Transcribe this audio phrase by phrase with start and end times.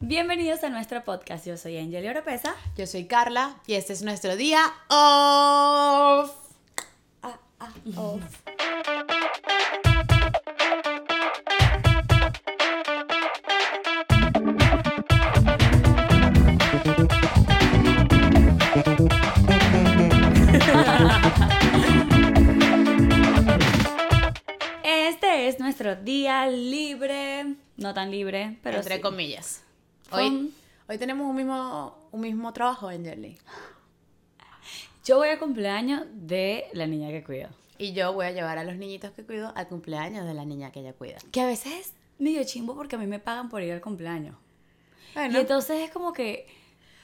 [0.00, 1.46] Bienvenidos a nuestro podcast.
[1.46, 2.54] Yo soy Angel Oropesa.
[2.76, 6.30] Yo soy Carla y este es nuestro día off.
[7.22, 8.22] Ah, ah, off.
[24.82, 29.00] Este es nuestro día libre, no tan libre, pero entre sí.
[29.00, 29.64] comillas.
[30.16, 30.54] Hoy,
[30.88, 33.38] hoy tenemos un mismo, un mismo trabajo, Angeli.
[35.04, 37.48] Yo voy al cumpleaños de la niña que cuido.
[37.76, 40.70] Y yo voy a llevar a los niñitos que cuido al cumpleaños de la niña
[40.70, 41.16] que ella cuida.
[41.32, 44.36] Que a veces es medio chimbo porque a mí me pagan por ir al cumpleaños.
[45.14, 46.46] Bueno, Y entonces es como que...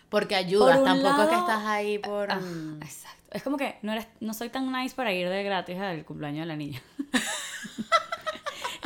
[0.09, 2.30] porque ayudas, por tampoco es que lado- estás ahí por...
[2.30, 2.41] Ah,
[2.80, 3.19] exacto.
[3.33, 6.41] Es como que no, eres, no soy tan nice para ir de gratis al cumpleaños
[6.43, 6.83] de la niña.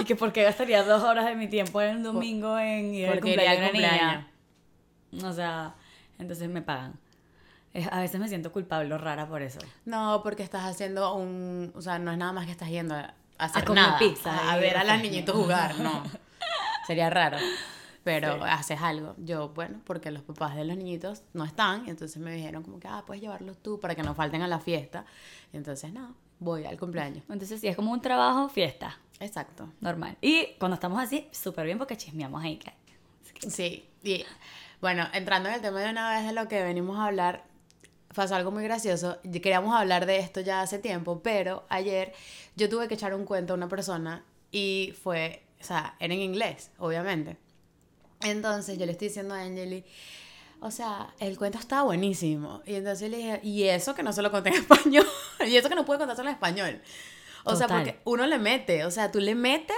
[0.05, 3.73] y que porque gastaría dos horas de mi tiempo un domingo en ir al cumpleaños
[3.73, 4.29] niña.
[5.23, 5.75] O sea,
[6.19, 6.95] entonces me pagan.
[7.91, 9.59] A veces me siento culpable o rara por eso.
[9.85, 11.73] No, porque estás haciendo un...
[11.75, 13.99] O sea, no es nada más que estás yendo a hacer comer nada.
[13.99, 15.03] pizza A y ver a refresco.
[15.03, 16.03] niñitos jugar, no.
[16.87, 17.37] Sería raro.
[18.05, 18.41] Pero Sí.
[18.49, 19.15] haces algo.
[19.19, 22.87] Yo, bueno, porque los papás de los niñitos no están, entonces me dijeron como que,
[22.87, 25.05] ah, puedes llevarlos tú para que no falten a la fiesta.
[25.53, 27.25] Y entonces, no, voy al cumpleaños.
[27.29, 29.69] Entonces sí, es como un trabajo fiesta, Exacto.
[29.81, 30.17] normal.
[30.21, 32.59] Y cuando estamos así, súper bien porque chismeamos ahí.
[33.49, 34.25] Sí, y
[34.81, 37.45] bueno, entrando en el tema de una vez de lo que venimos a hablar,
[38.15, 39.19] pasó algo muy gracioso.
[39.23, 42.13] Queríamos hablar de esto ya hace tiempo, pero ayer
[42.57, 46.21] yo tuve que echar un cuento a una persona y fue, o sea, era en
[46.21, 47.37] inglés, obviamente.
[48.23, 49.85] Entonces yo le estoy diciendo a Angeli,
[50.65, 52.63] o sea, el cuento estaba buenísimo.
[52.65, 55.07] Y entonces le dije, y eso que no se lo conté en español,
[55.47, 56.81] y eso que no pude contárselo en español.
[57.45, 59.77] O sea, porque uno le mete, o sea, tú le metes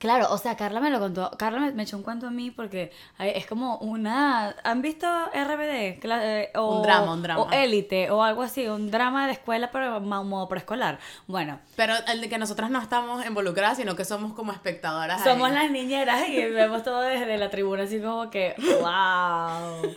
[0.00, 1.30] Claro, o sea, Carla me lo contó.
[1.36, 4.56] Carla me, me echó un cuento a mí porque es como una.
[4.64, 6.00] ¿Han visto RBD?
[6.02, 7.42] Eh, o, Un drama, un drama.
[7.42, 10.98] O Élite, o algo así, un drama de escuela, pero modo preescolar.
[11.26, 15.22] Bueno, Pero el de que nosotras no estamos involucradas, sino que somos como espectadoras.
[15.22, 15.54] somos ahí.
[15.54, 19.92] las niñeras y vemos todo desde la tribuna, así como que, ¡wow!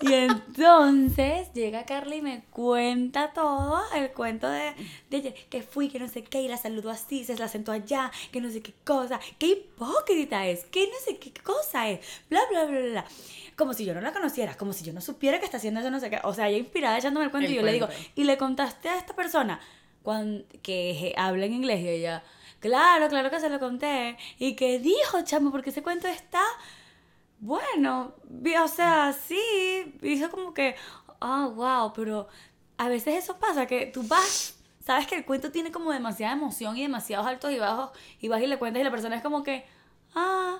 [0.00, 4.74] Y entonces llega Carla y me cuenta todo el cuento de,
[5.10, 8.10] de que fui, que no sé qué, y la saludó así, se la sentó allá,
[8.32, 11.98] que no sé qué cosa, qué hipócrita es, que no sé qué cosa es,
[12.30, 13.04] bla, bla, bla, bla.
[13.56, 15.90] Como si yo no la conociera, como si yo no supiera que está haciendo eso,
[15.90, 16.20] no sé qué.
[16.22, 18.06] O sea, ella inspirada echándome el cuento El y yo le digo, cuento.
[18.14, 19.58] y le contaste a esta persona
[20.04, 22.22] cuan- que habla en inglés y ella,
[22.60, 24.16] claro, claro que se lo conté.
[24.38, 26.44] Y que dijo, chamo, porque ese cuento está
[27.40, 28.14] bueno.
[28.62, 29.40] O sea, sí,
[30.02, 30.76] hizo como que,
[31.20, 32.28] ah, wow, pero
[32.78, 34.54] a veces eso pasa, que tú vas,
[34.84, 38.42] sabes que el cuento tiene como demasiada emoción y demasiados altos y bajos, y vas
[38.42, 39.64] y le cuentas y la persona es como que,
[40.14, 40.58] ah,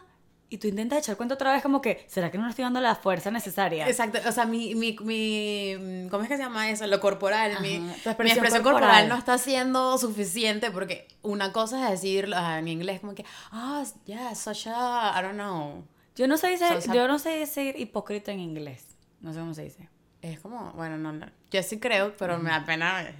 [0.53, 2.79] y tú intentas echar cuento otra vez como que, ¿será que no le estoy dando
[2.81, 3.89] la fuerza necesaria?
[3.89, 6.87] Exacto, o sea, mi, mi, mi, ¿cómo es que se llama eso?
[6.87, 8.63] Lo corporal, mi, mi expresión corporal.
[8.63, 9.09] corporal.
[9.09, 13.83] no está siendo suficiente porque una cosa es decir ah, en inglés como que, ah,
[14.05, 15.85] yeah, such a, I don't know.
[16.17, 18.85] Yo no sé ser, So, yo no sé decir hipócrita en inglés.
[19.23, 19.89] No sé cómo se dice.
[20.21, 21.27] Es como, bueno, no, no.
[21.51, 23.11] Yo sí creo, pero me da pena,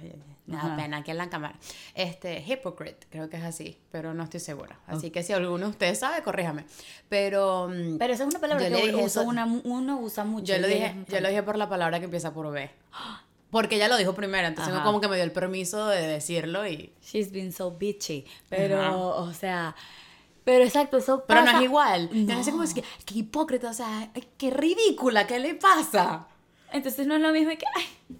[0.45, 1.55] me da pena aquí en la cámara.
[1.95, 4.77] Este, hypocrite, creo que es así, pero no estoy segura.
[4.87, 6.65] Así que si alguno de ustedes sabe, corríjame.
[7.09, 10.53] Pero, mm, Pero esa es una palabra que dije usa una, uno usa mucho.
[10.53, 12.69] Yo lo dije, yo lo dije por la palabra que empieza por B.
[13.51, 16.91] Porque ella lo dijo primero, entonces como que me dio el permiso de decirlo y...
[17.03, 18.25] She's been so bitchy.
[18.49, 18.95] Pero, Ajá.
[18.97, 19.75] o sea.
[20.43, 22.09] Pero exacto, eso Pero no pasa- es igual.
[22.11, 22.33] No.
[22.35, 22.43] No.
[22.43, 26.25] sé cómo es que, qué hipócrita, o sea, qué ridícula, ¿qué le pasa?
[26.71, 27.65] Entonces no es lo mismo que.
[27.75, 28.17] Ay,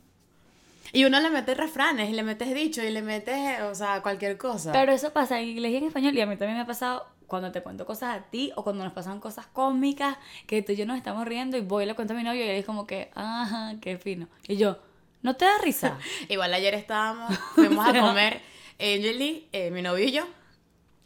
[0.94, 4.38] Y uno le mete refranes y le metes dicho y le metes, o sea, cualquier
[4.38, 4.72] cosa.
[4.72, 6.16] Pero eso pasa en inglés y en español.
[6.16, 8.84] Y a mí también me ha pasado cuando te cuento cosas a ti o cuando
[8.84, 11.96] nos pasan cosas cómicas que tú y yo nos estamos riendo y voy y le
[11.96, 14.28] cuento a mi novio y él es como que, ajá, qué fino.
[14.48, 14.78] Y yo,
[15.24, 15.98] ¿no te da risa?
[16.30, 18.42] Igual ayer estábamos, fuimos a comer,
[18.80, 20.28] Angeli, eh, mi novio y yo.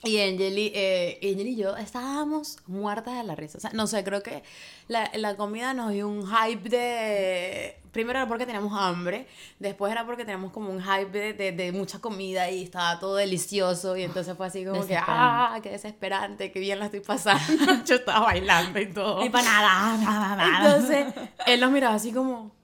[0.04, 3.58] Y Angeli, eh, Angeli y yo estábamos muertas de la risa.
[3.58, 4.44] O sea, no sé, creo que
[4.90, 7.78] la, la comida nos dio un hype de...
[7.98, 9.26] Primero era porque teníamos hambre,
[9.58, 13.16] después era porque teníamos como un hype de, de, de mucha comida y estaba todo
[13.16, 17.42] delicioso y entonces fue así como que, ah, qué desesperante, qué bien la estoy pasando.
[17.88, 19.26] yo estaba bailando y todo.
[19.26, 20.76] Y para nada, nada, nada.
[20.76, 21.08] Entonces,
[21.48, 22.56] él nos miraba así como,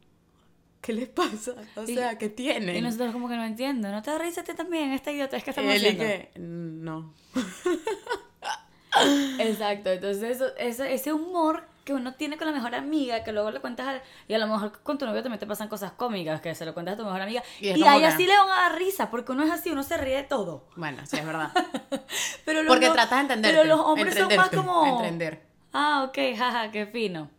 [0.82, 1.54] ¿qué les pasa?
[1.78, 2.76] O Y- sea, ¿qué tienen?
[2.76, 3.90] Y nosotros como que no entiendo.
[3.90, 6.04] ¿No te a ti también esta idiota es que estamos haciendo?
[6.04, 7.12] que, no.
[9.40, 13.60] Exacto, entonces eso, ese humor que uno tiene con la mejor amiga, que luego le
[13.60, 16.56] cuentas al, y a lo mejor con tu novio también te pasan cosas cómicas, que
[16.56, 18.38] se lo cuentas a tu mejor amiga, Y y, a como ella que- sí le
[18.38, 20.68] van a dar risa, porque uno es así, uno se ríe de todo.
[20.76, 21.52] Bueno, sí, es verdad.
[22.46, 23.52] Pero los Porque tratas de entender.
[23.52, 24.86] Pero los hombres son más como...
[25.00, 25.42] Entender.
[25.74, 27.30] Ah, ok, jaja, qué fino.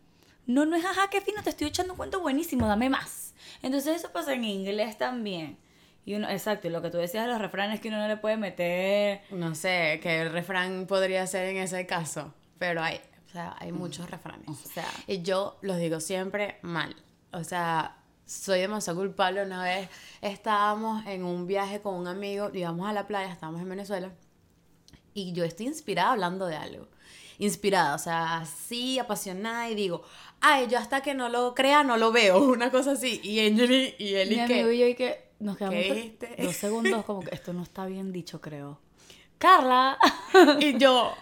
[0.45, 3.33] No, no es jaja, qué fino, te estoy echando un cuento buenísimo, dame más.
[3.63, 5.57] Entonces eso pasa en inglés también.
[6.05, 8.17] Y uno, exacto, y lo que tú decías de los refranes que uno no le
[8.17, 9.21] puede meter.
[9.31, 13.01] No sé, el refrán podría ser en ese caso, pero hay,
[13.35, 14.47] sea, hay muchos refranes.
[14.49, 16.95] O sea, Y yo los digo siempre mal.
[17.31, 19.43] O sea, soy demasiado culpable.
[19.43, 19.89] Una vez
[20.21, 24.11] estábamos en un viaje con un amigo, íbamos a la playa, estábamos en Venezuela,
[25.13, 26.87] y yo estoy inspirada hablando de algo.
[27.37, 30.03] Inspirada, o sea, así, apasionada, y digo,
[30.39, 33.19] ay, yo hasta que no lo crea, no lo veo, una cosa así.
[33.23, 34.79] Y Angeli y él mi y amigo y que.
[34.79, 36.35] yo y que nos quedamos ¿Qué dijiste?
[36.39, 38.79] dos segundos como que esto no está bien dicho, creo.
[39.37, 39.97] Carla.
[40.59, 41.13] Y yo.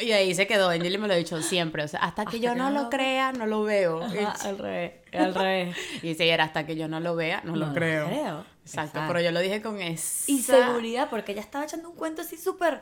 [0.00, 2.38] Y ahí se quedó, Angeli me lo ha dicho siempre, o sea, hasta que Hasta
[2.38, 4.02] yo que no no lo lo crea, no lo veo.
[4.02, 5.76] Ajá, al revés, al revés.
[6.02, 8.06] Y dice, y era hasta que yo no lo vea, no, No lo lo creo.
[8.06, 8.44] creo.
[8.64, 9.00] Exacto, Exacto.
[9.08, 10.30] pero yo lo dije con esa...
[10.30, 12.80] Y seguridad, porque ella estaba echando un cuento así súper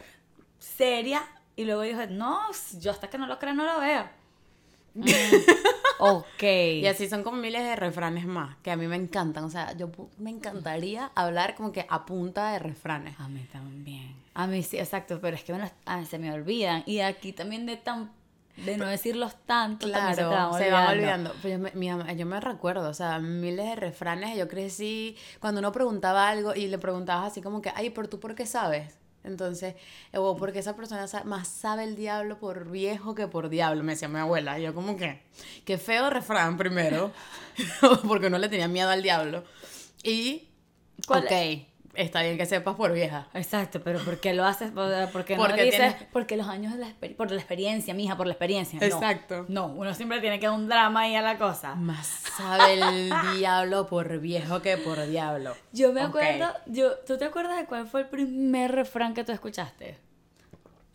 [0.59, 1.23] seria.
[1.57, 2.41] Y luego dijo, no,
[2.81, 4.09] yo hasta que no lo crea no lo veo.
[4.95, 5.05] Mm,
[5.99, 6.43] ok.
[6.43, 9.45] Y así son como miles de refranes más, que a mí me encantan.
[9.45, 13.19] O sea, yo me encantaría hablar como que a punta de refranes.
[13.19, 14.15] A mí también.
[14.39, 16.85] A mí sí, exacto, pero es que me los- a mí se me olvidan.
[16.87, 18.13] Y aquí también de tan
[18.57, 20.17] de no decirlos tanto, se, Claro,
[20.57, 20.91] se van olvidando.
[20.91, 21.35] olvidando.
[21.43, 24.37] Pero yo me, mi yo me recuerdo, o sea, miles de refranes.
[24.37, 28.19] Yo crecí cuando uno preguntaba algo y le preguntabas así como que, ay, ¿pero tú
[28.21, 28.95] por qué sabes?
[29.25, 29.75] Entonces,
[30.15, 34.09] o porque esa persona más sabe el diablo por viejo que por diablo, me decía
[34.09, 34.59] mi abuela.
[34.59, 35.21] Y yo como que,
[35.65, 37.13] qué feo refrán primero,
[38.07, 39.45] porque no le tenía miedo al diablo.
[40.03, 40.49] Y,
[41.07, 41.33] ¿Cuál ok,
[41.99, 43.29] está bien que sepas por vieja.
[43.35, 44.71] Exacto, pero ¿por qué lo haces?
[44.71, 48.17] ¿Por- Porque no Porque dices, tienes- porque los años de la por la experiencia, mija,
[48.17, 48.79] por la experiencia.
[48.81, 49.45] Exacto.
[49.49, 51.75] No, uno siempre tiene que dar un drama ahí a la cosa.
[51.75, 52.07] Más
[52.37, 55.55] sabe el diablo por viejo que por diablo.
[55.73, 59.33] Yo me acuerdo, yo, ¿tú te acuerdas de cuál fue el primer refrán que tú
[59.33, 59.99] escuchaste?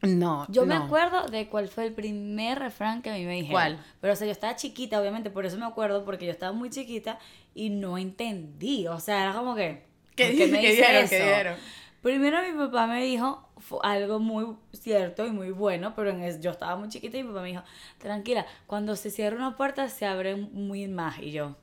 [0.02, 3.52] No, Yo me acuerdo de cuál fue el primer refrán que a mí me dijeron.
[3.54, 3.80] ¿Cuál?
[4.02, 6.70] Pero, o sea, yo estaba chiquita, obviamente, por eso me acuerdo, porque yo estaba muy
[6.70, 7.20] chiquita
[7.56, 8.86] y no entendí.
[8.88, 9.86] O sea, era como que.
[10.15, 11.04] ¿Qué ¿por di- me qué dice dijeron?
[11.04, 11.10] eso?
[11.10, 11.60] ¿Qué dijeron?
[12.01, 16.42] Primero mi papá me dijo fue algo muy cierto y muy bueno, pero en es-
[16.42, 17.63] yo estaba muy chiquita y mi papá me dijo,
[17.98, 21.19] tranquila, cuando se cierra una puerta se abren muy más.
[21.19, 21.56] Y yo,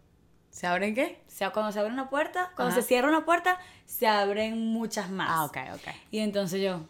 [0.51, 1.23] ¿Se abren qué?
[1.27, 2.81] o sea, cuando se abre una puerta, cuando Ajá.
[2.83, 5.29] se cierra una puerta, se abren muchas más.
[5.31, 5.89] Ah, ok, ok.
[6.11, 6.87] Y entonces yo,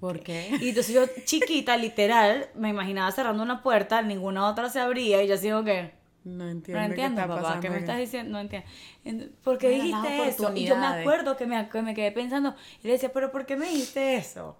[0.00, 0.50] ¿Por qué?
[0.60, 5.28] y entonces yo, chiquita, literal, me imaginaba cerrando una puerta, ninguna otra se abría y
[5.28, 5.92] yo así como que,
[6.26, 6.80] No entiendo.
[6.82, 8.32] no qué entiendo, está papá, ¿qué me estás diciendo?
[8.32, 8.68] No entiendo.
[9.04, 10.52] Ent- ¿Por qué Mira las dijiste eso?
[10.56, 13.46] Y yo me acuerdo que me, que me quedé pensando y le decía, ¿pero por
[13.46, 14.56] qué me dijiste eso?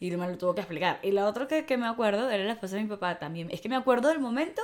[0.00, 0.98] Y me lo tuvo que explicar.
[1.02, 3.48] Y la otra que, que me acuerdo era la esposa de mi papá también.
[3.50, 4.62] Es que me acuerdo del momento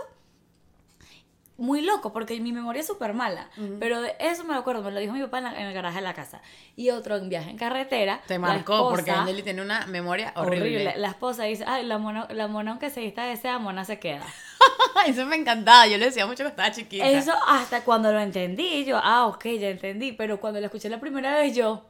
[1.56, 3.48] muy loco, porque mi memoria es súper mala.
[3.78, 5.74] Pero de eso me lo acuerdo, me lo dijo mi papá en, la- en el
[5.74, 6.40] garaje de la casa.
[6.74, 8.20] Y otro en viaje en carretera.
[8.26, 10.60] Te marcó porque esposa- Angeli tiene una memoria horrible.
[10.62, 10.94] horrible.
[10.96, 13.98] La esposa dice, ay, la mona, la mona aunque se vista de seda, mona se
[14.00, 14.24] queda.
[15.06, 15.86] Eso me encantaba.
[15.86, 17.08] Yo le decía mucho que estaba chiquita.
[17.08, 20.12] Eso hasta cuando lo entendí, yo, ah, ok, ya entendí.
[20.12, 21.84] Pero cuando lo escuché la primera vez, yo,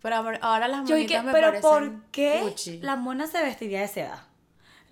[0.00, 2.78] Pero ahora- las yo monitas dije, me pero parecen ¿por qué Gucci.
[2.82, 4.26] la mona se vestiría de seda?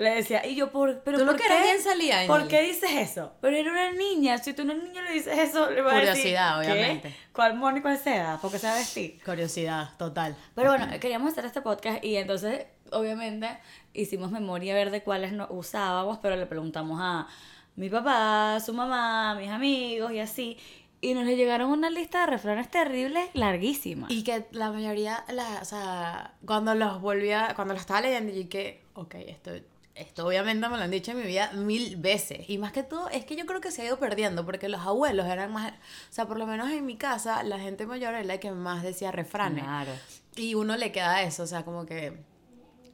[0.00, 1.62] Le decía, y yo, por, pero Tú lo ¿por que qué?
[1.62, 3.34] bien salida, ¿Por qué dices eso?
[3.42, 5.94] Pero era una niña, si tú a una niña le dices eso, le va a
[5.96, 6.72] decir, Curiosidad, ¿qué?
[6.72, 7.16] obviamente.
[7.34, 8.38] ¿Cuál mona y cuál seda?
[8.40, 9.22] ¿Por qué se va a vestir?
[9.22, 10.34] Curiosidad, total.
[10.54, 13.48] Pero bueno, queríamos hacer este podcast y entonces, obviamente,
[13.92, 17.26] hicimos memoria a ver de cuáles no usábamos, pero le preguntamos a
[17.76, 20.56] mi papá, su mamá, mis amigos y así.
[21.02, 24.06] Y nos le llegaron una lista de refranes terribles larguísima.
[24.10, 28.46] Y que la mayoría, la, o sea, cuando los volvía, cuando los estaba leyendo, y
[28.46, 29.50] que, ok, esto,
[29.94, 32.48] esto obviamente me lo han dicho en mi vida mil veces.
[32.48, 34.80] Y más que todo, es que yo creo que se ha ido perdiendo, porque los
[34.80, 38.24] abuelos eran más, o sea, por lo menos en mi casa, la gente mayor era
[38.24, 39.64] la que más decía refranes.
[39.64, 39.92] Claro.
[40.36, 42.18] Y uno le queda eso, o sea, como que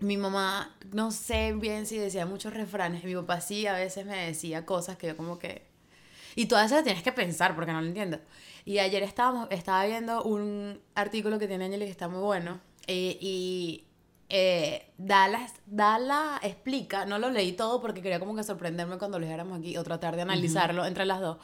[0.00, 4.26] mi mamá, no sé bien si decía muchos refranes, mi papá sí a veces me
[4.26, 5.66] decía cosas que yo como que...
[6.34, 8.18] Y todas esas tienes que pensar porque no lo entiendo.
[8.66, 13.16] Y ayer estábamos, estaba viendo un artículo que tiene Angeli que está muy bueno eh,
[13.20, 13.86] y
[14.28, 18.98] eh, da, la, da la- explica, no lo leí todo porque quería como que sorprenderme
[18.98, 21.38] cuando lo dijéramos aquí o tratar de analizarlo entre las dos,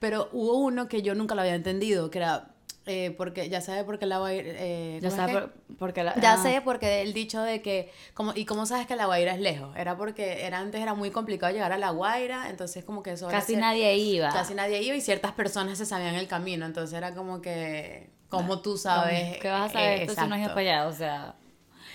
[0.00, 2.48] pero hubo uno que yo nunca lo había entendido, que era...
[2.86, 5.38] eh, porque ya sabe por qué la Guaira eh, Ya ¿cómo es que?
[5.38, 8.86] por- porque la, Ya ah, sé porque el dicho de que como y cómo sabes
[8.86, 11.90] que la Guaira es lejos, era porque era antes era muy complicado llegar a la
[11.90, 14.30] Guaira, entonces como que eso Casi nadie iba.
[14.32, 18.60] casi nadie iba y ciertas personas se sabían el camino, entonces era como que como
[18.60, 20.54] tú sabes ¿Qué vas a saber eh, esto si no exacto.
[20.54, 20.86] para allá?
[20.88, 21.34] O sea...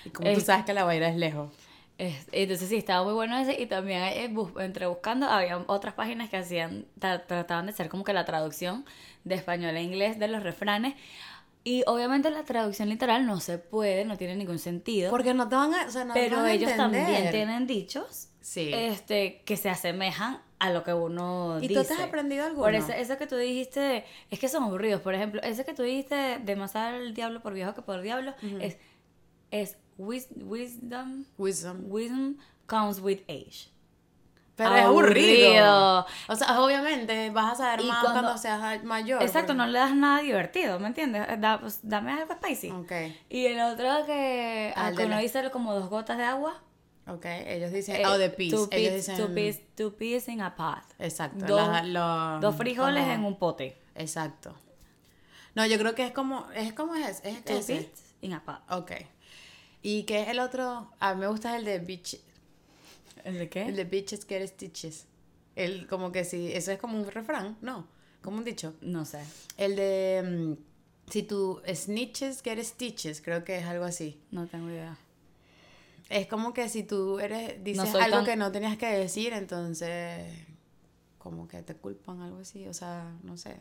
[0.08, 1.52] Y como tú Es- sabes que la Guaira es lejos.
[1.98, 5.94] Es- entonces sí, estaba muy bueno ese y también eh, bus- entre buscando había otras
[5.96, 8.86] páginas que hacían, tra- trataban de hacer como que la traducción
[9.24, 10.94] de español a inglés de los refranes
[11.64, 15.56] y obviamente la traducción literal no se puede, no tiene ningún sentido, Porque no te
[15.56, 18.72] van a, o sea, no pero van a ellos también tienen dichos Sí.
[18.74, 21.82] este, que se asemejan a lo que uno ¿Y dice.
[21.82, 22.64] tú te has aprendido alguno?
[22.64, 25.02] Por eso, eso que tú dijiste, es que son aburridos.
[25.02, 28.34] Por ejemplo, ese que tú dijiste de masar al diablo por viejo que por diablo,
[28.62, 28.78] es,
[29.52, 31.84] es wis- wisdom, Wisdom.
[31.90, 33.70] wisdom comes with age.
[34.56, 35.50] Pero es aburrido.
[35.52, 36.06] Aburrido.
[36.30, 39.22] O sea, obviamente vas a saber Y más cuando- cuando, seas mayor.
[39.22, 41.28] Exacto, porque- no le das nada divertido, ¿me entiendes?
[41.40, 42.72] Da- pues, dame algo spicy.
[42.72, 42.92] Ok,
[43.30, 46.60] Y el otro que, Ah, que uno dice como dos gotas de agua.
[47.08, 47.26] ok.
[47.46, 48.50] Ellos dicen, eh, oh, de peas.
[48.50, 50.80] Two Ellos dicen, two peas, two peas in a pot.
[50.98, 51.46] exacto.
[51.46, 53.78] Dos, la- lo- dos frijoles como- en un pote.
[53.94, 54.56] Exacto.
[55.54, 58.60] No, yo creo que es como, es como es, es Two peas in a pot.
[58.72, 58.92] Ok.
[59.82, 60.92] ¿Y qué es el otro?
[61.00, 62.20] A mí me gusta el de bitch,
[63.24, 63.64] ¿El de qué?
[63.64, 65.06] el de bitches get stitches.
[65.56, 67.88] El, como que si, eso es como un refrán, no,
[68.22, 68.74] como un dicho.
[68.82, 69.20] No sé.
[69.58, 70.24] El de,
[70.58, 74.20] mm, si tú snitches get stitches, creo que es algo así.
[74.32, 74.98] No tengo idea.
[76.10, 79.34] Es como que si tú eres, dices soy algo tan- que no tenías que decir,
[79.34, 80.32] entonces,
[81.18, 83.58] como que te culpan, algo así, o sea, no sé.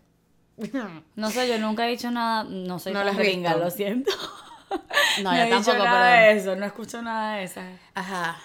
[1.16, 2.44] No sé, yo nunca he dicho nada.
[2.44, 4.10] No soy No tan gringa, lo siento.
[5.22, 6.26] No, he yo dicho tampoco, nada pero...
[6.34, 7.60] de eso, no escucho nada de eso.
[7.94, 8.36] Ajá.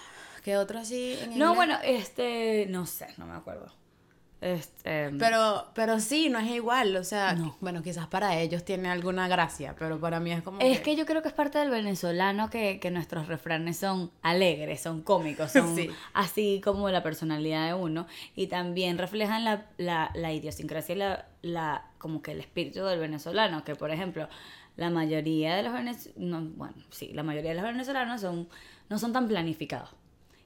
[0.42, 1.56] ¿Qué otro así en No, inglés?
[1.56, 2.66] bueno, este.
[2.70, 3.66] No sé, no me acuerdo.
[4.40, 5.10] Este.
[5.20, 7.56] Pero, pero sí, no es igual, o sea, No.
[7.60, 11.06] bueno, quizás para ellos tiene alguna gracia, pero para mí es como Es que yo
[11.06, 15.76] creo que es parte del venezolano que, que nuestros refranes son alegres, son cómicos, son
[15.76, 15.90] Sí.
[16.12, 21.26] así como la personalidad de uno y también reflejan la, la, la idiosincrasia y la,
[21.42, 24.28] la, como que el espíritu del venezolano, que por ejemplo
[24.76, 28.48] la mayoría de los venezolanos, bueno, sí, la mayoría de los venezolanos son,
[28.88, 29.90] no son tan planificados.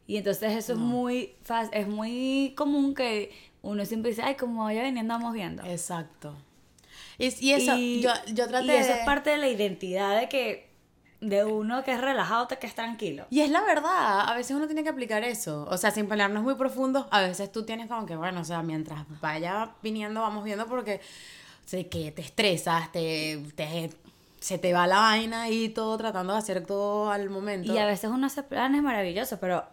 [0.08, 4.64] Y entonces eso es muy fácil, es muy común que uno siempre dice, ay, como
[4.64, 5.64] vaya viniendo vamos viendo.
[5.64, 6.34] Exacto.
[7.18, 10.18] Y, y eso, Y- yo, yo traté y eso de- es parte de la identidad
[10.20, 10.66] de que
[11.20, 13.26] de uno que es relajado, que es tranquilo.
[13.30, 15.66] Y es la verdad, a veces uno tiene que aplicar eso.
[15.70, 18.62] O sea, sin pelearnos muy profundos, a veces tú tienes como que, bueno, o sea,
[18.62, 21.00] mientras vaya viniendo, vamos viendo porque
[21.64, 23.90] sé que te estresas, te, te-
[24.46, 27.74] se te va la vaina y todo tratando de hacer todo al momento.
[27.74, 29.64] Y a veces uno hace planes maravillosos, pero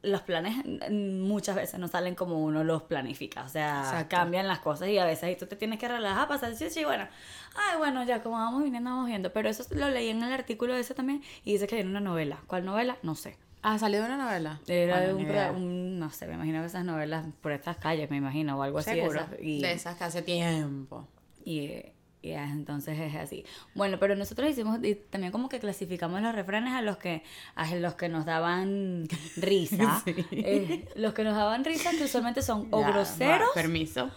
[0.00, 0.54] los planes
[0.90, 3.44] muchas veces no salen como uno los planifica.
[3.44, 4.16] O sea, Exacto.
[4.16, 6.82] cambian las cosas y a veces ahí tú te tienes que relajar, pasar sí, sí,
[6.82, 7.06] bueno.
[7.54, 9.34] Ay, bueno, ya como vamos viniendo, vamos viendo.
[9.34, 12.38] Pero eso lo leí en el artículo ese también y dice que viene una novela.
[12.46, 12.96] ¿Cuál novela?
[13.02, 13.36] No sé.
[13.60, 14.60] Ah, salió de una novela.
[14.66, 18.58] Era de un, no sé, me imagino que esas novelas por estas calles, me imagino,
[18.58, 18.92] o algo así.
[18.92, 21.06] de esas, y, De esas que hace tiempo.
[21.44, 21.82] Y,
[22.22, 23.44] y ah, entonces es así.
[23.74, 27.22] Bueno, pero nosotros hicimos y también como que clasificamos los refranes a los que
[27.54, 30.02] a los que nos daban risa.
[30.04, 30.14] Sí.
[30.32, 34.10] Eh, los que nos daban risa que usualmente son o Ya, groseros, permiso.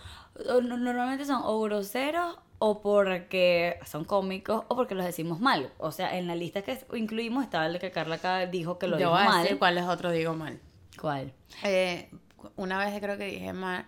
[0.49, 5.71] o no- normalmente son o groseros o porque son cómicos o porque los decimos mal.
[5.77, 8.87] O sea, en la lista que incluimos estaba el de que Carla acá dijo que
[8.87, 9.43] lo Yo dijo voy a mal.
[9.43, 10.59] decir cuál es otro digo mal.
[10.99, 11.33] ¿Cuál?
[11.63, 12.09] Eh,
[12.55, 13.85] una vez creo que dije mal,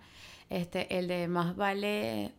[0.50, 2.32] este, el de más vale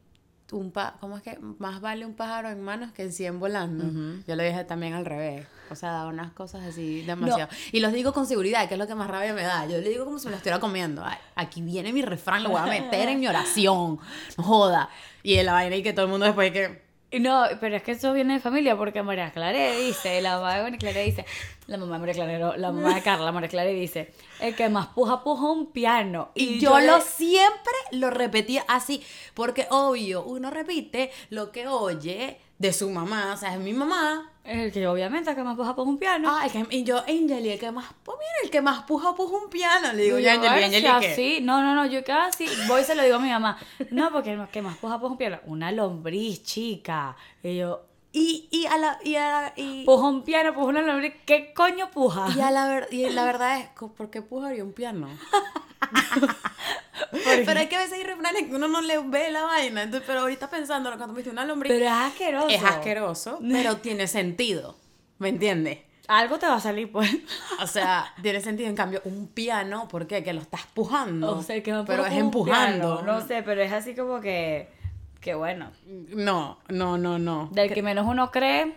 [0.52, 1.38] un pa ¿cómo es que?
[1.60, 3.84] Más vale un pájaro en manos que en 100 volando.
[4.28, 5.46] Yo lo dije también al revés.
[5.70, 7.50] O sea, unas cosas así demasiado.
[7.72, 9.66] Y los digo con seguridad, que es lo que más rabia me da.
[9.66, 11.04] Yo le digo como si me lo estuviera comiendo.
[11.04, 14.00] Ay, aquí viene mi refrán, lo voy a meter en mi oración.
[14.38, 14.90] No joda.
[15.24, 17.92] Y en la vaina y que todo el mundo después que No, pero es que
[17.92, 21.26] eso viene de familia porque María Clara dice, la mamá de María Clara dice,
[21.68, 24.12] la mamá de María Clara, no, la mamá de Carla, María Clara dice,
[24.42, 26.32] el que más puja puja un piano.
[26.36, 29.02] Y, yo, le- lo siempre lo repetía así,
[29.34, 34.32] porque obvio, uno repite lo que oye de su mamá, o sea, es mi mamá.
[34.44, 36.30] El que obviamente el que más puja puja un piano.
[36.32, 39.14] Ah, el que- y yo, Angeli, el que más, pues mira, el que más puja,
[39.14, 39.92] puja un piano.
[39.94, 41.12] Le digo, yo, Angeli, "Ay, Angeli, ¿qué?
[41.12, 41.40] así.
[41.42, 43.58] No, no, no, yo casi voy y se lo digo a mi mamá.
[43.92, 45.40] No, porque el que más puja puja un piano.
[45.46, 47.16] Una lombriz, chica.
[47.44, 47.84] Y yo,
[48.14, 51.14] Y, y a la, y a la, y, puja un piano, puja una lombriz.
[51.26, 52.28] ¿Qué coño puja?
[52.36, 55.08] y a la, ver- y la verdad es, ¿por qué pujaría un piano?
[57.46, 60.06] pero es que a veces hay refranes que uno no le ve la vaina, entonces,
[60.08, 62.48] pero ahorita pensando, cuando me dice una lombriz, Pero es asqueroso.
[62.50, 64.76] es asqueroso, pero tiene sentido,
[65.20, 65.80] ¿me entiendes?
[66.08, 67.14] Algo te va a salir, pues.
[67.62, 68.70] O sea, tiene sentido.
[68.70, 70.24] En cambio, un piano, ¿por qué?
[70.24, 71.36] Que lo estás pujando.
[71.38, 73.02] O sea, que me Pero es empujando.
[73.04, 73.20] piano.
[73.20, 74.70] No sé, pero es así como que,
[75.20, 75.70] que bueno.
[75.86, 77.50] No, no, no, no.
[77.52, 78.74] Del que menos uno cree,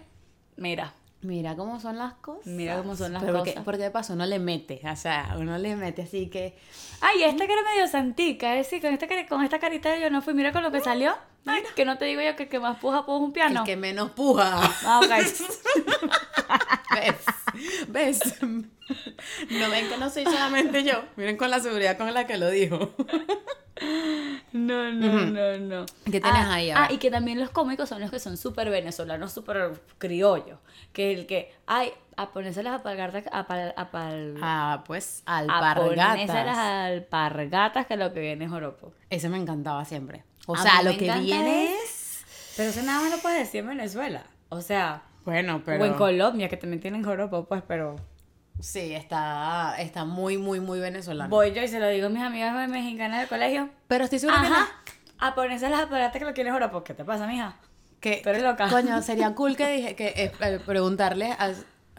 [0.56, 0.92] mira.
[1.22, 2.46] Mira cómo son las cosas.
[2.46, 3.62] Mira cómo son las Pero cosas.
[3.62, 6.56] Porque de paso uno le mete, o sea, uno le mete así que...
[7.02, 10.22] Ay, esta que era medio santica, es decir, con esta, con esta carita yo no
[10.22, 11.14] fui, mira con lo que salió.
[11.46, 13.60] Ay, que no te digo yo que el que más puja puja un piano.
[13.60, 14.60] El que menos puja.
[14.84, 15.10] Ah, ok.
[16.94, 17.88] ¿Ves?
[17.88, 18.20] ¿Ves?
[18.42, 21.02] No ven que no soy solamente yo.
[21.16, 22.92] Miren con la seguridad con la que lo dijo.
[24.52, 25.86] No, no, no, no.
[26.04, 26.70] ¿Qué tienes Ah, ahí?
[26.70, 30.58] A Ah, y que también los cómicos son los que son súper venezolanos, súper criollos.
[30.92, 35.42] Que el que, ay, a ponerse las alpargatas, apal, apal, Ah, pues a
[35.76, 36.58] ponerse las alpargatas.
[36.58, 38.92] alpargatas que lo que viene es joropo.
[39.08, 40.24] Ese me encantaba siempre.
[40.46, 42.54] O A sea, lo que viene es- es...
[42.56, 44.24] Pero eso nada más lo puedes decir en Venezuela.
[44.50, 45.82] O sea, Bueno, pero...
[45.82, 47.96] o en Colombia, que también tienen joropo, pues, pero...
[48.58, 51.30] Sí, está, está muy, muy, muy venezolano.
[51.30, 53.70] Voy yo y se lo digo a mis amigas mexicanas del colegio.
[53.88, 54.68] Pero estoy segura Ajá,
[55.18, 56.84] a ponerse las aparatas que lo quieren joropo.
[56.84, 57.56] ¿Qué te pasa, mija?
[58.00, 58.68] que, que Tú eres loca.
[58.68, 61.52] Coño, sería cool que dije que eh, eh, preguntarle a,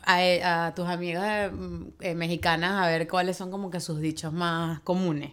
[0.03, 3.99] a, a tus amigas eh, mm, eh, mexicanas a ver cuáles son como que sus
[3.99, 5.31] dichos más comunes.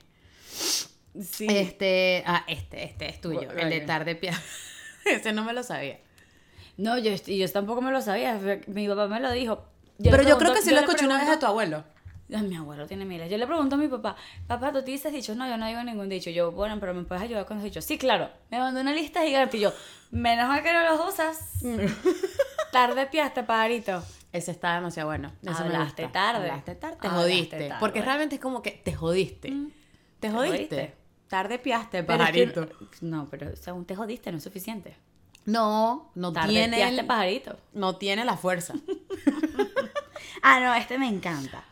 [1.21, 1.47] Sí.
[1.49, 4.31] Este, ah, este, este es tuyo, Bueno, el de tarde pie.
[5.05, 5.99] Ese no me lo sabía.
[6.79, 8.41] No, yo, yo tampoco me lo sabía.
[8.67, 9.63] Mi papá me lo dijo.
[10.03, 11.85] Pero yo creo que sí lo escuché una vez pregunto- tu abuelo.
[12.35, 13.31] Ay, mi abuelo tiene miles.
[13.31, 14.15] Yo le pregunto a mi papá,
[14.47, 15.35] papá, ¿tú dices dichos?
[15.37, 16.29] No, yo no digo ningún dicho.
[16.31, 17.85] Yo, bueno, pero ¿me puedes ayudar con los dichos?
[17.87, 18.29] Sí, claro.
[18.51, 19.73] Me mandó una lista gigante y yo,
[20.11, 21.39] menos mal que no los usas.
[22.71, 24.03] Tarde piaste, pajarito.
[24.33, 25.33] Ese está demasiado bueno.
[25.47, 26.51] Hablaste tarde.
[26.51, 26.97] Hablaste tarde.
[27.01, 27.57] Te Hablaste jodiste.
[27.69, 27.81] tarde.
[27.81, 29.49] Porque realmente es como que te jodiste.
[30.21, 30.57] Te jodiste.
[30.59, 30.95] jodiste.
[31.29, 32.69] Tarde piaste, Pero es que- pajarito.
[33.01, 34.97] no, pero según te jodiste, no es suficiente.
[35.49, 37.57] No, no tiene, el- pajarito.
[37.73, 38.75] no tiene la fuerza.
[40.43, 41.65] Ah, no, este me encanta.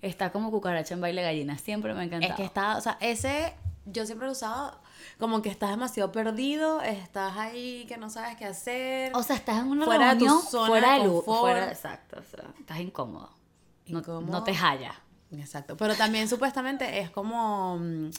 [0.00, 1.58] Está como cucaracha en baile gallina.
[1.58, 2.26] Siempre me encanta.
[2.28, 3.52] es que está, o sea, ese
[3.84, 4.80] yo siempre lo usaba
[5.18, 9.12] como que estás demasiado perdido, estás ahí que no sabes qué hacer.
[9.14, 12.22] O sea, estás en una Fuera de tu zona fuera de luz, fuera, exacto, o
[12.22, 13.30] sea, estás incómodo.
[13.86, 14.30] No, Incómodo.
[14.30, 14.94] no te halla.
[15.32, 18.10] Exacto, pero también supuestamente es como mm,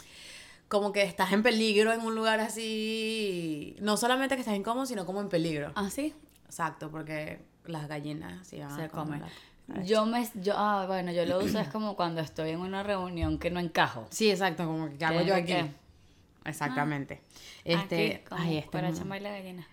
[0.72, 5.06] como que estás en peligro en un lugar así, no solamente que estás incómodo, sino
[5.06, 5.74] como en peligro.
[5.76, 6.14] ¿Ah, sí?
[6.46, 9.32] Exacto, porque las gallinas se van Se a comer come.
[9.68, 12.84] la- Yo me, yo, ah, bueno, yo lo uso es como cuando estoy en una
[12.84, 14.08] reunión que no encajo.
[14.12, 15.46] Sí, exacto, como que ¿qué hago ¿Qué- yo aquí.
[15.48, 15.72] qué?
[16.46, 16.56] Este,
[17.66, 19.68] este, Aquí, ay, este no- en baile gallina.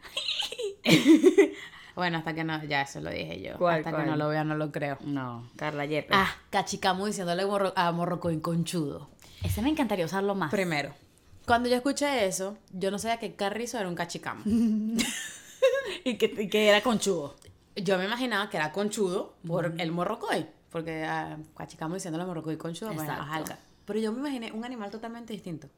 [1.94, 3.56] Bueno, hasta que no, ya eso lo dije yo.
[3.58, 4.04] ¿Cuál, hasta cuál?
[4.04, 4.98] que no lo vea no lo creo.
[5.00, 6.12] No, Carla Yepes.
[6.12, 9.10] Ah, cachicamo diciéndole morro- a morrocoin conchudo.
[9.42, 10.50] Ese me encantaría usarlo más.
[10.50, 10.94] Primero,
[11.46, 14.42] cuando yo escuché eso, yo no sabía que Carrizo era un cachicamo.
[16.04, 17.36] y, que, y que era conchudo.
[17.76, 22.90] Yo me imaginaba que era conchudo por el morrocoy, porque ah, cachicamo diciéndole morrocoy conchudo,
[22.90, 23.44] ajá.
[23.84, 25.68] Pero yo me imaginé un animal totalmente distinto.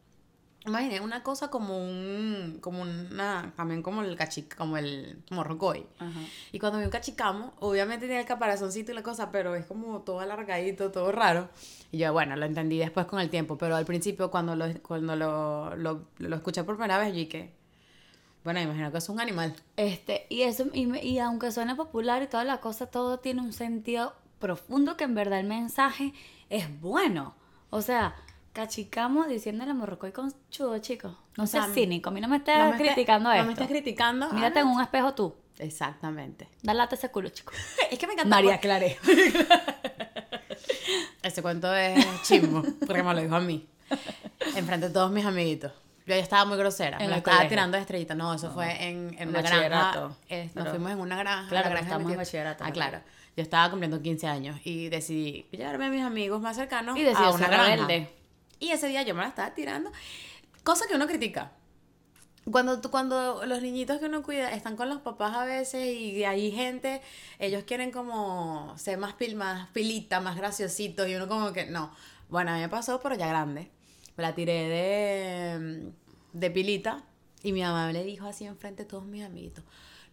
[0.66, 5.86] Imaginé una cosa como un, como una, también como el cachic, como el morrocoy.
[6.52, 10.02] Y cuando vi un cachicamo, obviamente tiene el caparazoncito y la cosa, pero es como
[10.02, 11.48] todo alargadito, todo raro.
[11.90, 15.16] Y yo, bueno, lo entendí después con el tiempo, pero al principio cuando lo, cuando
[15.16, 17.54] lo, lo, lo escuché por primera vez, yo dije,
[18.44, 19.54] bueno, imagino que es un animal.
[19.76, 23.54] Este, y eso, y, y aunque suene popular y toda la cosa, todo tiene un
[23.54, 26.12] sentido profundo que en verdad el mensaje
[26.50, 27.34] es bueno.
[27.70, 28.14] O sea,
[28.52, 31.12] cachicamos diciéndole morrocoy con chudo, chicos.
[31.36, 33.46] No O sea, seas cínico, a mí no me No estés- criticando No esto.
[33.46, 34.30] me estés criticando.
[34.32, 35.34] Mírate Ah, en un espejo tú.
[35.58, 36.48] Exactamente.
[36.62, 37.52] Dale ese culo, chico.
[37.90, 38.34] Es que me encanta.
[38.36, 38.98] María Claré.
[41.22, 43.66] Ese cuento es chismo, porque me lo dijo a mí.
[44.56, 45.72] Enfrente de todos mis amiguitos.
[46.06, 46.96] Yo ya estaba muy grosera.
[46.98, 47.48] En me estaba colegio.
[47.50, 48.14] tirando de estrellita.
[48.14, 50.10] No, eso fue en, una granja.
[50.28, 51.48] Eh, nos fuimos en una granja.
[51.48, 52.72] Claro, granja estamos en bachillerato, Ah, ¿no?
[52.72, 53.00] claro.
[53.36, 57.30] Yo estaba cumpliendo 15 años y decidí llevarme a mis amigos más cercanos Y a
[57.30, 57.64] una granja.
[57.76, 58.08] rebelde.
[58.60, 59.90] Y ese día yo me la estaba tirando.
[60.64, 61.52] Cosa que uno critica.
[62.50, 66.24] Cuando, tú- cuando los niñitos que uno cuida están con los papás a veces y
[66.24, 67.02] hay gente,
[67.38, 71.92] ellos quieren como ser más, pil, más pilita, más graciositos y uno como que no.
[72.28, 73.70] Bueno, a mí me pasó, pero ya grande.
[74.16, 75.92] Me la tiré de,
[76.32, 77.04] de pilita
[77.42, 79.64] y mi mamá le dijo así enfrente de todos mis amiguitos.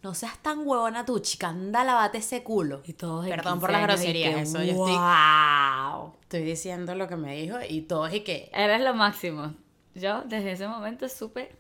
[0.03, 2.81] No seas tan huevona tú, chica, anda, lavate ese culo.
[2.85, 6.13] Y todos en Perdón 15 por las groserías, que, eso yo estoy, ¡Wow!
[6.21, 9.53] estoy diciendo lo que me dijo y todos y que, Eres lo máximo.
[9.95, 11.55] Yo desde ese momento supe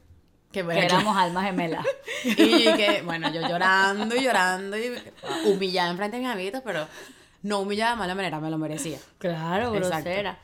[0.51, 1.85] que, que éramos almas gemelas.
[2.25, 4.91] Y que, bueno, yo llorando y llorando y
[5.45, 6.87] humillada enfrente de mis amiguitos, pero
[7.41, 8.99] no humillada de mala manera, me lo merecía.
[9.17, 10.39] Claro, grosera.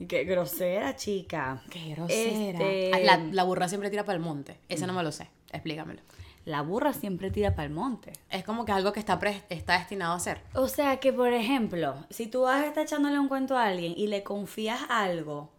[0.00, 1.62] Y Qué grosera, chica.
[1.70, 2.58] Qué grosera.
[2.58, 4.58] Este, Ah, La, la burra siempre tira para el monte.
[4.68, 5.28] Ese no me lo sé.
[5.52, 6.02] Explícamelo.
[6.48, 8.10] La burra siempre tira para el monte.
[8.30, 10.40] Es como que algo que está, pre- está destinado a ser.
[10.54, 13.92] O sea que, por ejemplo, si tú vas a estar echándole un cuento a alguien
[13.94, 15.50] y le confías algo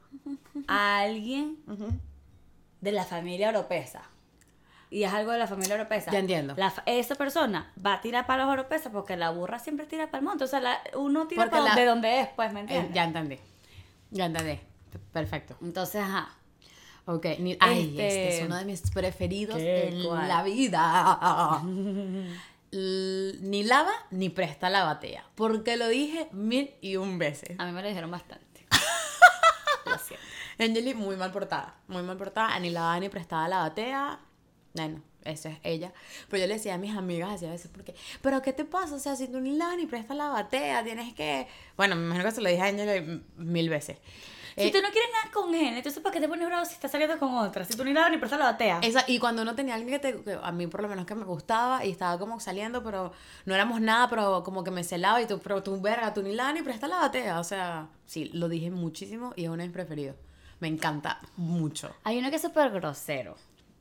[0.68, 1.58] a alguien
[2.82, 4.02] de la familia oropesa,
[4.90, 6.56] y es algo de la familia oropesa, Ya entiendo.
[6.58, 10.18] la esa persona va a tirar para los oropesas porque la burra siempre tira para
[10.18, 10.44] el monte.
[10.46, 12.94] O sea, la- uno tira para la- de donde es, pues, ¿me Eh, entiendes?
[12.96, 13.38] ya entendí.
[14.10, 14.60] Ya entendí.
[15.14, 15.56] Perfecto.
[15.62, 16.30] Entonces, ajá.
[17.12, 17.26] Ok.
[17.40, 21.62] Ni, ay, Este- este es uno de mis preferidos en la vida.
[22.72, 25.26] Ni lava ni presta la batea.
[25.34, 27.60] Porque lo dije mil y un veces.
[27.60, 28.46] A mí me lo dijeron bastante.
[29.88, 30.24] Lo siento.
[30.60, 32.60] Angeli muy mal portada, muy mal portada.
[32.60, 34.20] Ni la daba ni prestada la batea.
[34.76, 35.92] Bueno, esa es ella.
[36.30, 38.94] Pero yo le decía a mis amigas así a veces, porque, ¿pero qué te pasa?
[38.94, 41.48] O sea, si tú ni la ni prestas la batea, tienes que.
[41.76, 43.98] Bueno, me imagino que se lo dije a Angeli mil veces.
[44.60, 46.74] Si Eh, tú no quieres nada con él, entonces ¿para qué te pones bravo si
[46.74, 47.64] estás saliendo con otra?
[47.66, 48.80] Si tú ni la ni prestas la batea.
[48.82, 51.16] Esa, y cuando uno tenía alguien que, te, que a mí por lo menos que
[51.16, 53.14] me gustaba y estaba como saliendo, pero
[53.46, 56.34] no éramos nada, pero como que me celaba y tú, pero tú, verga, tú ni
[56.34, 57.40] la ni presta la batea.
[57.40, 60.18] O sea, sí, lo dije muchísimo y es uno de mis preferidos.
[60.60, 61.96] Me encanta mucho.
[62.04, 63.38] Hay uno que es súper grosero.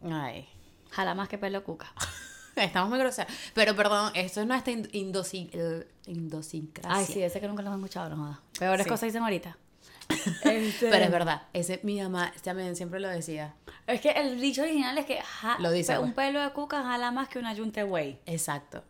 [0.09, 0.49] Ay.
[0.93, 1.93] Jala más que pelo cuca.
[2.55, 3.33] Estamos muy groseros.
[3.55, 5.51] Pero perdón, eso es nuestra ind- indosi-
[6.07, 6.99] idiosincrasia.
[6.99, 8.39] Ay, sí, ese que nunca lo hemos escuchado, no jodas.
[8.59, 8.89] Peores Sí.
[8.91, 9.57] cosas dicen ahorita.
[10.09, 13.55] Este, Pero es verdad, ese mi mamá también siempre lo decía.
[13.87, 16.09] Es que el dicho original es que ja- Lo dice, pe- pues.
[16.09, 18.19] un pelo de cuca jala más que una yunta güey.
[18.27, 18.85] Exacto.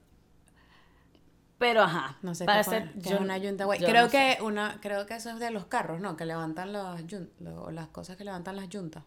[1.59, 2.17] Pero ajá.
[2.23, 3.81] No sé para yo- es una yunta güey.
[3.81, 4.37] Creo no sé.
[4.39, 6.17] que una, creo que eso es de los carros, ¿no?
[6.17, 9.03] Que levantan las yun- lo- las cosas que levantan las yuntas.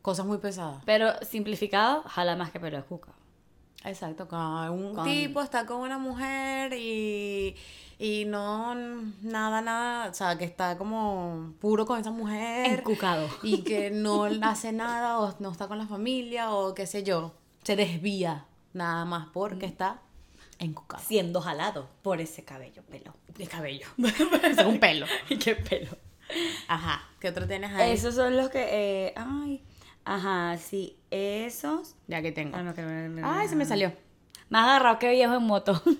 [0.00, 0.82] Cosas muy pesadas.
[0.86, 3.12] Pero simplificado, jala más que pelo de cuca.
[3.84, 7.56] Exacto, cuando un Con- tipo está con una mujer y,
[7.98, 8.74] y no
[9.22, 12.78] nada, nada, o sea, que está como puro con esa mujer.
[12.78, 13.28] Encucado.
[13.42, 17.34] Y que no hace nada o no está con la familia o qué sé yo.
[17.64, 20.00] Se desvía nada más porque está
[20.58, 21.02] encucado.
[21.04, 23.14] Siendo jalado por ese cabello, pelo.
[23.36, 23.86] De cabello.
[24.44, 25.06] es un pelo.
[25.28, 25.96] ¿Y qué pelo?
[26.68, 27.02] Ajá.
[27.20, 27.90] ¿Qué otro tienes ahí?
[27.92, 28.64] Esos son los que.
[29.08, 29.62] eh, ay.
[30.04, 30.98] Ajá, sí.
[31.10, 31.94] Esos.
[32.08, 32.56] Ya que tengo.
[32.56, 32.82] Ah, no, que
[33.22, 33.92] Ay, se me salió.
[34.48, 35.80] Más agarrado que viejo en moto.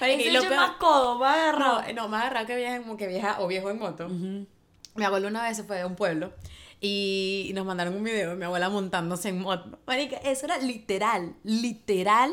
[0.00, 1.82] Marica, y Ese lo hecho peor- más codo, más agarrado.
[1.88, 4.08] No, no, más agarrado que vieja, que vieja o viejo en moto.
[4.08, 6.32] Mi abuelo una vez se fue de un pueblo
[6.80, 9.78] y nos mandaron un video de mi abuela montándose en moto.
[9.86, 12.32] Marica, eso era literal, literal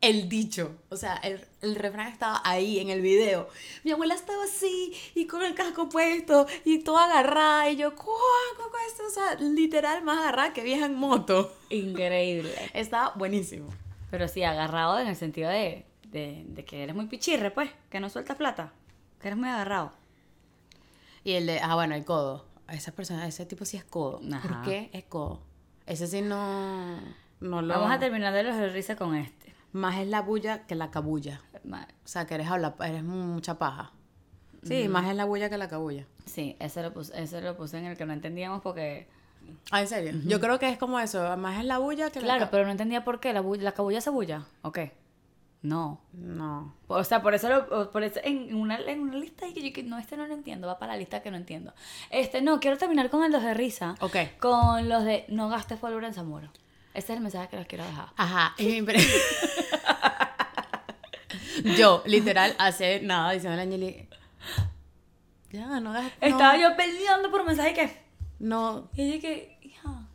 [0.00, 0.76] el dicho.
[0.90, 3.48] O sea, el, el refrán estaba ahí en el video.
[3.84, 8.16] Mi abuela estaba así y con el casco puesto y toda agarrada y yo, ¿cuál,
[8.56, 9.02] cuál, cuál esto?
[9.06, 11.54] O sea, literal más agarrada que vieja en moto.
[11.70, 12.52] Increíble.
[12.74, 13.68] Estaba buenísimo.
[14.10, 17.70] Pero sí, agarrado en el sentido de, de, de que eres muy pichirre, pues.
[17.90, 18.72] Que no sueltas plata.
[19.20, 19.92] Que eres muy agarrado.
[21.24, 22.46] Y el de, ah, bueno, el codo.
[22.68, 24.20] Esa persona, ese tipo sí es codo.
[24.32, 24.48] Ajá.
[24.48, 25.40] ¿Por qué es codo?
[25.86, 27.00] Ese sí no,
[27.40, 27.74] no lo...
[27.74, 29.45] Vamos a terminar de los de risa con este.
[29.76, 31.40] Más es la bulla que la cabulla.
[31.64, 33.92] O sea, que eres, habla, eres mucha paja.
[34.62, 36.06] Sí, más es la bulla que la cabulla.
[36.24, 39.06] Sí, ese lo, puse, ese lo puse en el que no entendíamos porque...
[39.70, 40.12] Ah, ¿en serio?
[40.24, 41.36] Yo creo que es como eso.
[41.36, 43.32] Más es la bulla que la Claro, pero no entendía por qué.
[43.32, 44.44] ¿La, bu- la cabulla se bulla?
[44.62, 44.92] ¿O qué?
[45.62, 46.00] No.
[46.12, 46.74] No.
[46.88, 49.72] O sea, por eso, lo- por eso en, una, en una lista y que yo
[49.72, 51.72] que no, este no lo entiendo, va para la lista que no entiendo.
[52.10, 53.94] Este, no, quiero terminar con el los de risa.
[54.00, 54.16] Ok.
[54.40, 56.50] Con los de no gastes pólvora en Zamora.
[56.94, 58.08] Ese es el mensaje que les quiero dejar.
[58.16, 58.54] Ajá.
[58.56, 58.96] pre-
[61.78, 64.08] yo, literal, hace nada diciendo a Angeli...
[65.50, 66.12] Ya, no hagas...
[66.20, 67.96] Estaba no, yo peleando por mensaje que...
[68.38, 70.06] No, Y ella que, hija,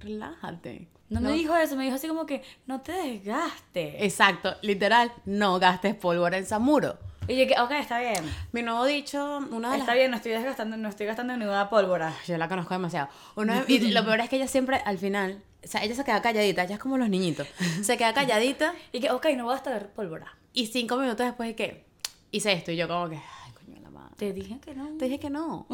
[0.00, 0.88] relájate.
[1.08, 3.94] no, me dijo eso, me dijo así como que, no te desgastes.
[3.98, 6.98] Exacto, literal, no gastes pólvora en Zamuro.
[7.28, 8.24] Y yo que, ok, está bien.
[8.52, 9.96] Mi nuevo dicho, una de Está las...
[9.96, 12.14] bien, no estoy desgastando, no estoy gastando ni una pólvora.
[12.26, 13.08] Yo la conozco demasiado.
[13.34, 16.04] Uno de- y lo peor es que ella siempre, al final, o sea, ella se
[16.04, 17.48] queda calladita, ella es como los niñitos.
[17.82, 20.36] Se queda calladita Y que, ok, no voy a gastar pólvora.
[20.56, 21.84] Y cinco minutos después de que
[22.32, 24.14] hice esto y yo como que, ay, coño la madre.
[24.16, 24.88] Te dije que no.
[24.98, 25.66] Te dije que no.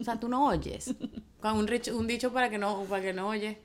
[0.00, 0.94] O sea, tú no oyes.
[1.40, 3.58] Con un, rich- un dicho para que no, para que no oyes.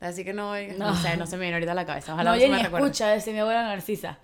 [0.00, 0.54] Así que no.
[0.76, 0.90] No.
[0.90, 0.96] No.
[0.96, 2.12] sé, no se me viene ahorita a la cabeza.
[2.14, 2.86] Ojalá no oye ni recuerde.
[2.86, 4.18] escucha, decía mi abuela Narcisa.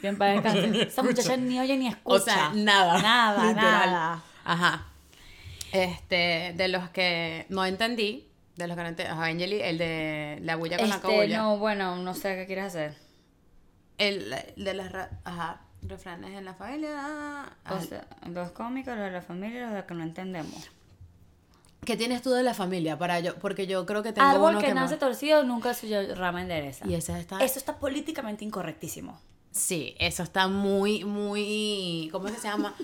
[0.00, 0.76] Bien para descansar.
[0.76, 2.14] Esa muchacha ni oye ni escucha.
[2.16, 3.02] O sea, nada.
[3.02, 3.90] Nada, Literal.
[3.90, 4.22] nada.
[4.44, 4.86] Ajá.
[5.72, 10.38] Este, de los que no entendí, de los que no entendí, ajá, Angeli, el de
[10.42, 11.38] la bulla con la Este, cabulla.
[11.38, 12.94] no, bueno, no sé qué quieres hacer.
[13.98, 14.92] El de las,
[15.24, 17.52] ajá, refranes en la familia.
[17.66, 17.80] O ajá.
[17.82, 20.70] sea, los cómicos, los de la familia, los de que no entendemos.
[21.84, 23.36] ¿Qué tienes tú de la familia para yo?
[23.36, 26.42] Porque yo creo que tengo Árbol uno que, que nace más- torcido nunca suyo rama
[26.42, 26.86] endereza.
[26.86, 27.38] Y ese está...
[27.42, 29.18] Eso está políticamente incorrectísimo.
[29.52, 32.08] Sí, eso está muy, muy...
[32.12, 32.74] ¿Cómo es que se llama?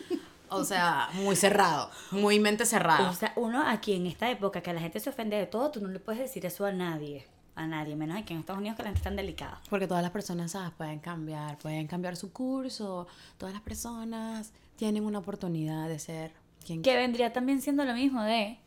[0.49, 1.91] O sea, muy cerrado.
[2.13, 3.11] Muy mente cerrada.
[3.11, 5.81] O sea, uno aquí en esta época que la gente se ofende de todo, tú
[5.81, 7.27] no le puedes decir eso a nadie.
[7.57, 9.61] A nadie, menos aquí en Estados Unidos que la gente es tan delicada.
[9.71, 10.73] Porque todas las personas, ¿sabes?
[10.73, 13.07] Pueden cambiar, pueden cambiar su curso.
[13.39, 16.33] Todas las personas tienen una oportunidad de ser
[16.67, 18.59] quien Que vendría también siendo lo mismo de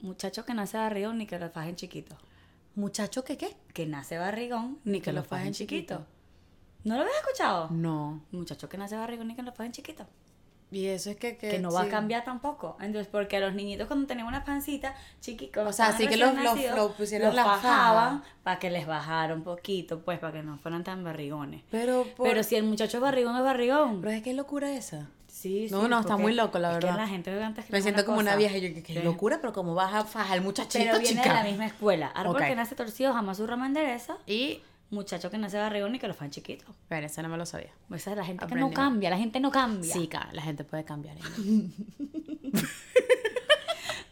[0.00, 2.16] muchacho que nace barrigón ni que lo fajen chiquito.
[2.74, 3.54] ¿Muchacho que qué?
[3.72, 5.94] Que nace barrigón ni que, Que lo fajen chiquito.
[5.98, 6.06] chiquito.
[6.84, 7.68] ¿No lo habías escuchado?
[7.70, 8.22] No.
[8.32, 10.04] Muchacho que nace barrigón ni que lo fajen chiquito.
[10.72, 11.36] Y eso es que...
[11.36, 12.76] Que, Que no va a cambiar tampoco.
[12.80, 16.34] Entonces, porque a los niñitos cuando tenían una pancita chiquitos, O sea, sí que los-
[16.34, 18.30] los- los pusieron la fajaban faja.
[18.42, 21.62] para que les bajara un poquito, pues, para que no fueran tan barrigones.
[21.70, 22.26] Pero, por...
[22.26, 24.00] Pero si el muchacho es barrigón, es barrigón.
[24.00, 25.08] Pero es que locura esa.
[25.28, 27.00] Sí, No, sí, no, está porque muy loco, la es que verdad.
[27.00, 29.92] la gente antes Me siento como una vieja y yo, qué locura, pero como vas
[29.94, 31.30] a fajar el muchachito, Pero viene chica.
[31.34, 32.08] de la misma escuela.
[32.08, 32.42] Árbol Ok.
[32.48, 34.16] que nace torcido jamás su rama endereza.
[34.26, 34.60] Y,
[34.92, 36.66] Muchacho que nace barrigón y que lo fan chiquito.
[36.88, 37.70] pero eso no me lo sabía.
[37.92, 38.68] Esa es la gente que Aprendí.
[38.68, 39.92] no cambia, la gente no cambia.
[39.92, 41.16] Sí, la gente puede cambiar.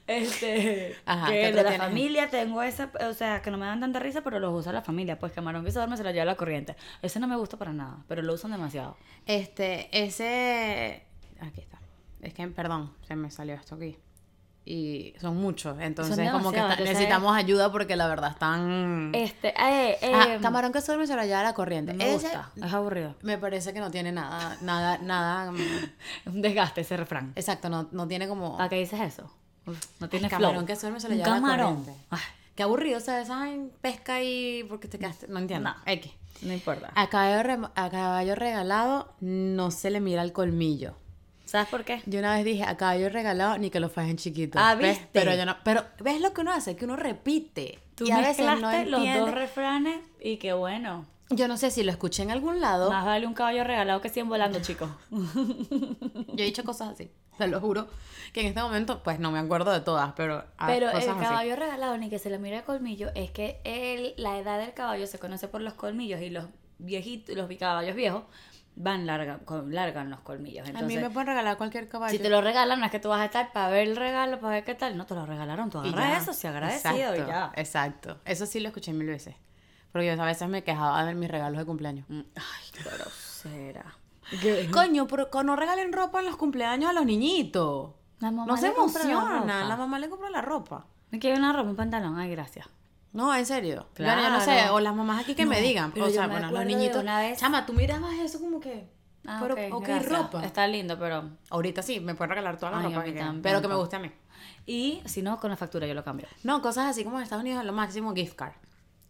[0.06, 1.78] Este, Ajá, ¿qué que de la tienes?
[1.78, 4.82] familia tengo esa, o sea, que no me dan tanta risa, pero los usa la
[4.82, 5.16] familia.
[5.20, 6.74] Pues camarón que se duerme se lo lleva la corriente.
[7.00, 8.96] Ese no me gusta para nada, pero lo usan demasiado.
[9.26, 11.04] Este, ese.
[11.40, 11.78] Aquí está.
[12.22, 13.96] Es que, perdón, se me salió esto aquí.
[14.64, 15.76] Y son muchos.
[15.80, 19.10] Entonces, como que demasiados, está- entonces- necesitamos ayuda porque la verdad están.
[19.14, 21.94] Este, eh, eh, Ah, camarón que duerme se lo lleva la corriente.
[21.94, 23.14] me Ese gusta, es aburrido.
[23.22, 25.50] me parece que no tiene nada, nada, nada.
[25.50, 27.32] mm, Es un desgaste ese refrán.
[27.36, 28.56] Exacto, no, no tiene como.
[28.58, 29.30] ¿Para qué dices eso?
[29.98, 30.66] No tiene Ay, camarón flow.
[30.66, 31.76] que duerme se lo lleva la camarón.
[31.78, 32.04] corriente.
[32.10, 32.20] Ay,
[32.54, 33.46] Qué aburrido, o sea, esa
[33.80, 35.26] pesca y porque te quedaste.
[35.28, 35.70] No entiendo.
[35.70, 35.76] No.
[35.86, 36.12] X.
[36.42, 36.90] no importa.
[36.94, 40.94] A caballo, re- a caballo regalado no se le mira el colmillo.
[41.50, 42.00] ¿Sabes por qué?
[42.06, 44.56] Yo una vez dije, a caballo regalado ni que lo fajen chiquito.
[44.62, 44.98] Ah, ¿Ves?
[45.00, 45.08] ¿viste?
[45.12, 45.56] Pero yo no.
[45.64, 46.76] Pero, ¿ves lo que uno hace?
[46.76, 47.80] Que uno repite.
[47.96, 51.06] Tú y a veces no los dos refranes y qué bueno.
[51.28, 52.88] Yo no sé si lo escuché en algún lado.
[52.92, 54.90] Más vale un caballo regalado que 100 volando, chicos.
[55.10, 57.10] Yo he dicho cosas así.
[57.36, 57.88] Te lo juro.
[58.32, 60.44] Que en este momento, pues no me acuerdo de todas, pero.
[60.56, 61.20] ah, Pero el cosas así.
[61.24, 64.72] caballo regalado, ni que se le mire el colmillo, es que el, la edad del
[64.72, 66.44] caballo se conoce por los colmillos y los
[66.78, 68.22] viejitos, los caballos viejos
[68.76, 70.66] van larga, con- largan los colmillos.
[70.66, 72.10] A Entonces, mí me pueden regalar cualquier caballo.
[72.16, 74.40] si te lo regalan, no es que tú vas a estar para ver el regalo,
[74.40, 74.96] para ver qué tal.
[74.96, 77.52] No, te lo regalaron, tú agarras eso, si agradecido exacto, y ya.
[77.56, 78.18] Exacto.
[78.24, 79.34] Eso sí lo escuché mil veces.
[79.92, 82.06] Porque yo a veces me quejaba de mis regalos de cumpleaños.
[82.08, 83.84] Mm, Ay, qué grosera.
[84.72, 87.92] Coño, pero no regalen ropa en los cumpleaños a los niñitos.
[88.20, 89.64] La mamá No se compra la.
[89.64, 90.86] La mamá le compra la ropa.
[91.10, 92.18] Me quiero una ropa, un pantalón.
[92.18, 92.68] Ay, gracias.
[93.12, 93.88] No, en serio.
[93.94, 94.22] Claro.
[94.22, 94.70] yo no sé.
[94.70, 95.92] O las mamás aquí que No, me digan.
[96.00, 97.02] O sea, bueno, los niñitos.
[97.02, 98.88] una vez- Chama, tú mirabas eso como que.
[99.26, 100.12] Ah, pero, ok, ok, gracias.
[100.12, 100.44] ropa.
[100.44, 101.28] Está lindo, pero...
[101.50, 103.42] Ahorita sí, me pueden regalar toda la Ay, ropa que quieran.
[103.42, 104.10] Pero que me guste a mí.
[104.64, 106.26] Y si no, con la factura yo lo cambio.
[106.42, 108.52] No, cosas así como en Estados Unidos lo máximo gift card.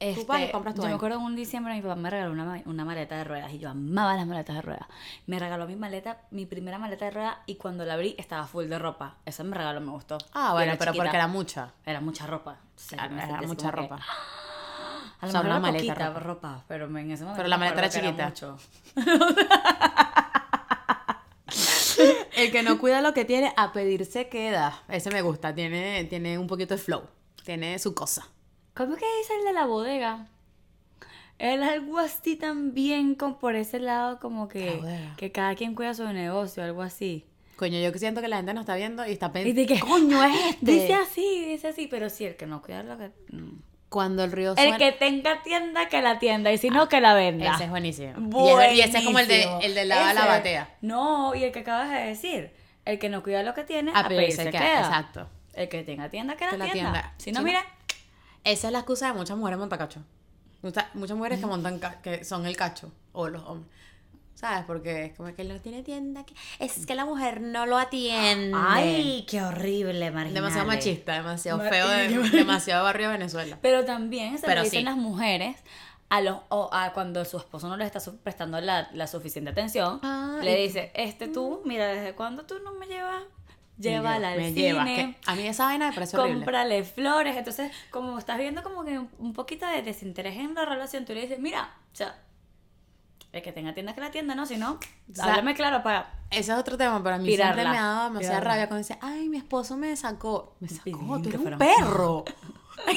[0.01, 2.09] Este, Tú vas y compras tu yo me acuerdo en un diciembre mi papá me
[2.09, 4.87] regaló una, una maleta de ruedas y yo amaba las maletas de ruedas.
[5.27, 8.65] Me regaló mi maleta, mi primera maleta de ruedas y cuando la abrí estaba full
[8.67, 9.17] de ropa.
[9.27, 10.17] Esa me regaló, me gustó.
[10.33, 11.05] Ah, bueno, pero chiquita.
[11.05, 11.73] porque era mucha.
[11.85, 12.57] Era mucha ropa.
[12.93, 13.99] Era mucha como que, ropa.
[15.21, 16.21] A lo Solo mejor la era maleta poquita ropa.
[16.21, 16.65] ropa.
[16.67, 18.27] pero en ese momento Pero la maleta era chiquita.
[18.29, 18.57] mucho.
[22.37, 24.83] El que no cuida lo que tiene, a pedir se queda.
[24.89, 27.03] Ese me gusta, tiene, tiene un poquito de flow.
[27.45, 28.27] Tiene su cosa.
[28.87, 30.27] ¿Cómo que dice el de la bodega?
[31.39, 34.81] Él algo así también con por ese lado como que,
[35.17, 37.27] que cada quien cuida su negocio, algo así.
[37.57, 39.67] Coño, yo que siento que la gente no está viendo y está ¿Y pensando.
[39.67, 39.81] qué?
[39.81, 40.65] Coño, es este.
[40.73, 43.11] Dice así, dice así, pero sí, el que no cuida lo que...
[43.91, 44.79] Cuando el río El suena.
[44.79, 47.55] que tenga tienda, que la tienda, y si no, que la venda.
[47.55, 48.13] Ese es buenísimo.
[48.47, 49.61] Y, es- y ese es como el de, Buenísimo.
[49.63, 50.75] el de la, batea.
[50.81, 52.53] No, y el que acabas de decir,
[52.85, 55.29] el que no cuida lo que tiene, A pedir se queda, exacto.
[55.55, 56.93] El que tenga tienda, que la, Que la tienda.
[56.93, 57.15] tienda.
[57.19, 57.65] Si no, Si no- mira,
[58.45, 60.01] Esa es la excusa de muchas mujeres montacacho.
[60.63, 63.71] Mucha- muchas mujeres que montan que son el cacho o los hombres.
[64.35, 64.65] ¿Sabes?
[64.67, 66.25] Porque es como que él no tiene tienda.
[66.25, 68.57] que- Es que la mujer no lo atiende.
[68.59, 70.35] ay, qué horrible, marginales.
[70.35, 73.59] demasiado machista, demasiado Ma- feo, de- demasiado barrio de Venezuela.
[73.61, 74.85] Pero también se Pero dicen sí.
[74.85, 75.57] las mujeres
[76.09, 79.51] a los o a cuando su esposo no le está su- prestando la, la suficiente
[79.51, 83.23] atención, Ah, le dice, este tú, mira, ¿desde cuándo tú no me llevas?
[83.81, 86.41] Llévala lleva- al me cine, lleva, que a mí esa vaina me parece horrible.
[86.41, 87.37] cómprale flores.
[87.37, 91.23] Entonces, como estás viendo como que un, poquito de desinterés en la relación, tú le
[91.23, 92.17] dices, mira, o sea,
[93.33, 94.45] el que tenga tienda que la tienda, ¿no?
[94.45, 94.79] Si no,
[95.13, 96.13] sea, háblame claro para...
[96.31, 97.71] Ese es otro tema, pero a mí siempre Tirarla.
[97.71, 100.57] me dado demasiada rabia cuando dice, ay, mi esposo me sacó.
[100.61, 102.25] Me sacó, tú eres un perro.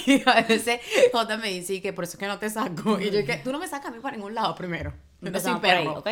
[0.05, 0.79] Y a veces
[1.11, 2.99] Jota me dice que por eso es que no te saco.
[3.01, 4.93] Y yo que tú no me sacas a mí para ningún lado primero.
[5.19, 6.03] Yo no soy por ahí, perro.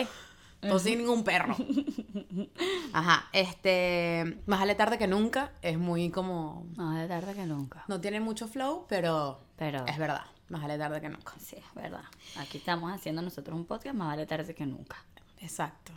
[0.62, 0.66] ¿Ok?
[0.68, 1.56] No soy ningún perro.
[2.94, 7.84] Ajá, este, más vale tarde que nunca, es muy como, Más de tarde que nunca.
[7.88, 9.86] no tiene mucho flow, pero, Pero...
[9.88, 11.34] es verdad, más vale tarde que nunca.
[11.40, 12.04] Sí, es verdad.
[12.38, 14.98] Aquí estamos haciendo nosotros un podcast más vale tarde que nunca.
[15.40, 15.92] Exacto,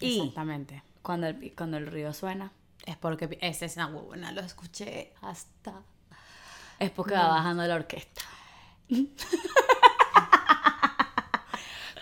[0.00, 0.82] Y- exactamente.
[1.02, 2.50] Cuando el, cuando el río suena,
[2.86, 5.82] Es porque ese es una huevona, lo escuché hasta...
[6.78, 8.22] es porque va bajando la orquesta.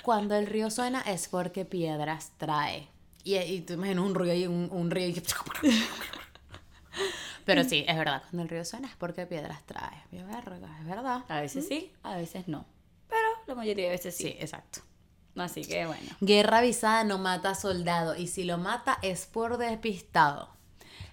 [0.02, 2.88] Cuando el río suena es porque piedras trae.
[3.24, 5.22] Y, y tú imaginas un río y un, un río y...
[7.44, 10.02] Pero sí, es verdad, cuando el río suena es porque piedras trae.
[10.12, 11.24] Verga, es verdad.
[11.28, 12.64] A veces sí, a veces no.
[13.08, 14.36] Pero la mayoría de veces Sí, sí.
[14.38, 14.80] exacto.
[15.36, 16.08] Así que bueno.
[16.20, 20.50] Guerra avisada no mata soldado y si lo mata es por despistado.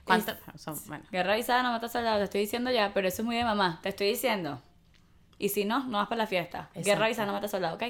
[0.04, 0.34] ¿Cuánto?
[0.58, 3.36] son- bueno, Guerra avisada no mata soldado, te estoy diciendo ya, pero eso es muy
[3.36, 4.62] de mamá, te estoy diciendo.
[5.38, 6.64] Y si no, no vas para la fiesta.
[6.70, 6.84] Exacto.
[6.90, 7.84] Guerra avisada no mata soldado, ¿ok?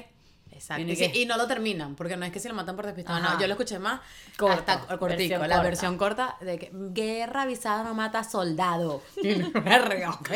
[0.60, 0.82] Exacto.
[0.82, 2.84] Y, sí, que- y no lo terminan, porque no es que se lo matan por
[2.84, 3.34] despistado, Ajá.
[3.34, 3.40] no.
[3.40, 4.00] Yo lo escuché más
[4.36, 5.62] Corto, hasta cortico, versión la corta.
[5.62, 9.02] versión corta de que guerra avisada no mata soldado.
[9.22, 10.30] Y uno, Verga, ok.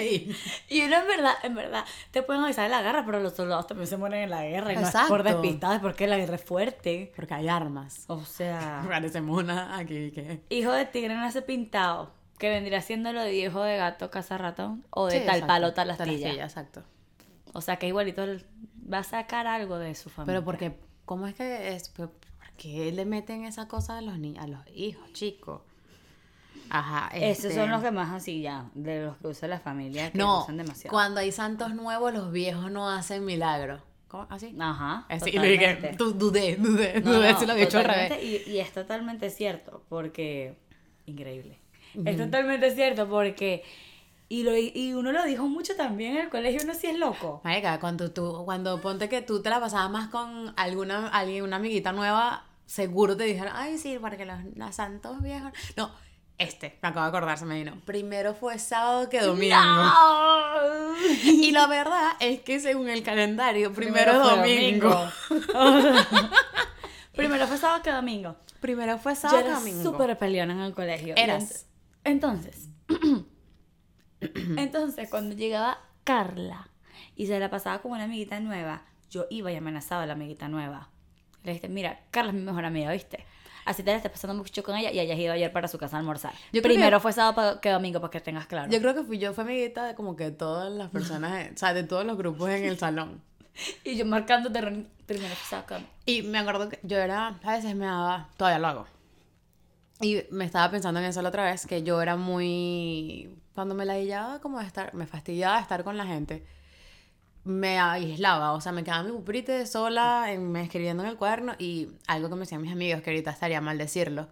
[0.68, 3.66] Y uno en verdad, en verdad, te pueden avisar de la guerra, pero los soldados
[3.66, 4.72] también se mueren en la guerra.
[4.72, 7.12] Y no es por despistados, es porque la guerra es fuerte.
[7.14, 8.04] Porque hay armas.
[8.06, 10.40] O sea, Parecemos una aquí que...
[10.48, 14.84] hijo de tigre nace pintado, que vendría siendo lo de hijo de gato caza ratón,
[14.90, 15.46] o de Sí, tal exacto.
[15.46, 16.44] palo tal astilla.
[16.44, 16.82] Exacto.
[17.56, 18.44] O sea, que igualito él
[18.92, 20.34] va a sacar algo de su familia.
[20.40, 21.88] Pero porque, ¿cómo es que es?
[21.88, 22.10] ¿Por
[22.56, 25.62] qué le meten esa cosa a los ni a los hijos, chicos?
[26.70, 27.10] Ajá.
[27.14, 30.18] Esos este- son los que más así ya, de los que usa la familia, que
[30.18, 30.92] No, usan demasiado.
[30.92, 33.80] cuando hay santos nuevos, los viejos no hacen milagros.
[34.08, 34.26] ¿Cómo?
[34.30, 34.54] ¿Así?
[34.58, 35.06] Ajá.
[35.08, 37.84] Así, y le dije, tú dudé, dudé, No, dudé no, si lo había hecho al
[37.84, 38.12] revés.
[38.22, 40.56] Y, y es totalmente cierto, porque.
[41.06, 41.58] Increíble.
[42.04, 43.62] Es totalmente cierto, porque.
[44.28, 47.40] Y, lo, y uno lo dijo mucho también en el colegio, uno sí es loco.
[47.44, 51.56] Marica, cuando tú, cuando ponte que tú te la pasabas más con alguna, alguien, una
[51.56, 55.52] amiguita nueva, seguro te dijeron, ay, sí, porque los, los santos viejos.
[55.76, 55.90] No,
[56.38, 57.80] este, me acabo de acordar, se me vino.
[57.84, 59.54] Primero fue sábado que domingo.
[59.56, 60.94] ¡No!
[61.22, 65.08] Y la verdad es que según el calendario, primero, es fue domingo.
[67.14, 68.36] Primero fue sábado que domingo.
[68.60, 69.82] Primero fue Yo sábado que domingo.
[69.82, 71.14] súper peleona en el colegio.
[71.16, 71.44] Eras.
[71.44, 71.66] ent-
[72.04, 72.68] Entonces,
[74.56, 76.68] entonces, cuando llegaba Carla
[77.16, 80.48] y se la pasaba con una amiguita nueva, yo iba y amenazaba a la amiguita
[80.48, 80.88] nueva.
[81.42, 83.24] Le dije, mira, Carla es mi mejor amiga, ¿viste?
[83.66, 85.96] Así te la estás pasando mucho con ella y hayas ido ayer para su casa
[85.96, 86.32] a almorzar.
[86.52, 88.70] Yo Primero que- fue sábado que domingo, para que tengas claro.
[88.70, 91.72] Yo creo que fui yo, fue amiguita de como que todas las personas, o sea,
[91.72, 93.22] de todos los grupos en el salón.
[93.84, 94.84] Y yo marcando terreno.
[95.06, 95.86] Primero fue sábado.
[96.06, 98.86] Y me acuerdo que yo era, a veces me daba, todavía lo hago.
[100.04, 103.86] Y me estaba pensando en eso la otra vez, que yo era muy, cuando me
[103.86, 106.44] la ladillaba como de estar, me fastidiaba de estar con la gente,
[107.44, 111.16] me aislaba, o sea, me quedaba en mi puprite sola, en, me escribiendo en el
[111.16, 114.28] cuaderno y algo que me decían mis amigos, que ahorita estaría mal decirlo,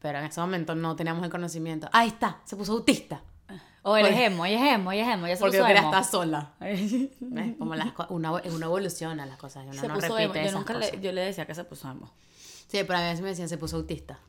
[0.00, 1.88] pero en ese momento no teníamos el conocimiento.
[1.92, 3.20] Ahí está, se puso autista,
[3.82, 5.74] O el Por- emo, y es emo, y es emo, ya se porque puso yo
[5.74, 6.52] quería estar sola.
[6.60, 7.56] se ¿Ves?
[7.58, 10.34] Como las, una, una evoluciona las cosas, uno no puso repite emo.
[10.34, 12.12] Yo esas nunca le, yo le decía que se puso emo.
[12.68, 14.20] Sí, pero a veces me decían, se puso autista.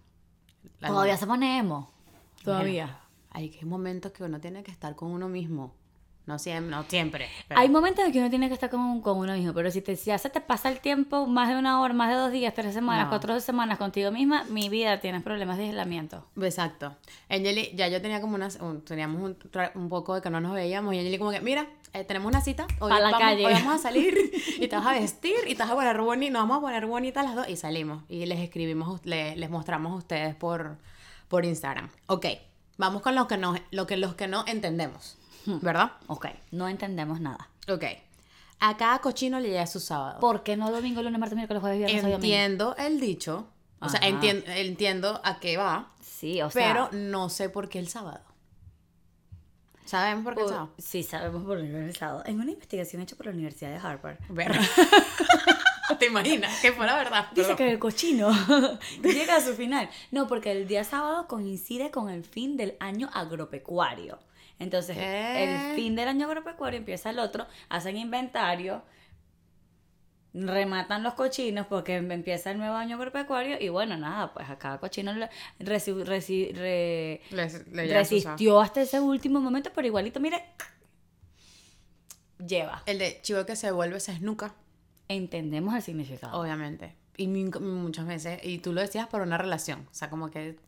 [0.79, 1.89] La Todavía se pone emo.
[2.43, 2.85] Todavía.
[2.85, 2.99] Bueno,
[3.31, 5.73] hay que momentos que uno tiene que estar con uno mismo.
[6.25, 7.29] No siempre, no siempre.
[7.47, 9.81] pero- Hay momentos en que uno tiene que estar con, con uno mismo, pero si,
[9.81, 12.31] te, si ya se te pasa el tiempo, más de una hora, más de dos
[12.33, 13.09] días, tres semanas, No.
[13.11, 16.25] cuatro semanas contigo misma, mi vida tienes problemas de aislamiento.
[16.41, 16.93] Exacto.
[17.29, 19.37] Angeli, ya yo tenía como unas, un- teníamos un,
[19.75, 21.65] un poco de que no nos veíamos y Angeli como que, mira,
[21.99, 23.45] eh, tenemos una cita, hoy, la vamos, calle.
[23.45, 24.15] hoy vamos a salir
[24.59, 26.85] y te vas a vestir y te vas a poner bonita, nos vamos a poner
[26.85, 30.77] bonitas las dos y salimos y les escribimos, le- les mostramos a ustedes por,
[31.27, 31.89] por Instagram.
[32.07, 32.25] Ok,
[32.77, 35.91] vamos con los que no, lo que, los que no entendemos, ¿verdad?
[36.07, 37.49] Ok, no entendemos nada.
[37.69, 37.83] Ok.
[38.59, 40.19] A cada cochino le llega su sábado.
[40.19, 42.35] ¿Por qué no domingo, lunes, martes, miércoles, jueves, viernes, sábado, domingo?
[42.35, 43.47] Entiendo el dicho,
[43.79, 44.09] o sea, Ajá.
[44.09, 46.73] entien- entiendo a qué va, Sí, o sea.
[46.89, 48.21] pero no sé por qué el sábado.
[49.87, 50.73] ¿Sabemos por qué el sábado?
[50.77, 52.23] sí, sabemos por el sábado.
[52.25, 54.17] En una investigación hecha por la Universidad de Harvard.
[55.99, 56.59] ¿Te imaginas?
[56.61, 57.27] Que fuera verdad.
[57.31, 57.57] Dice Perdón.
[57.57, 58.29] que el cochino
[59.03, 59.89] llega a su final.
[60.11, 64.19] No, porque el día sábado coincide con el fin del año agropecuario.
[64.59, 65.43] Entonces, ¿Qué?
[65.43, 68.81] el fin del año agropecuario empieza el otro, hacen inventario,
[70.33, 74.77] rematan los cochinos porque empieza el nuevo año agropecuario y bueno, nada, pues a cada
[74.79, 78.35] cochino le- resi- resi- re- Les- le llega su sábado.
[78.35, 80.43] resistió hasta ese último momento, pero igualito, mire,
[82.45, 82.83] lleva.
[82.85, 84.53] El de chivo que se vuelve se esnuca,
[85.09, 86.39] Entendemos el significado.
[86.39, 86.93] obviamente.
[87.19, 89.87] Y muchas veces, y tú lo decías por una relación.
[89.91, 90.59] O sea, como que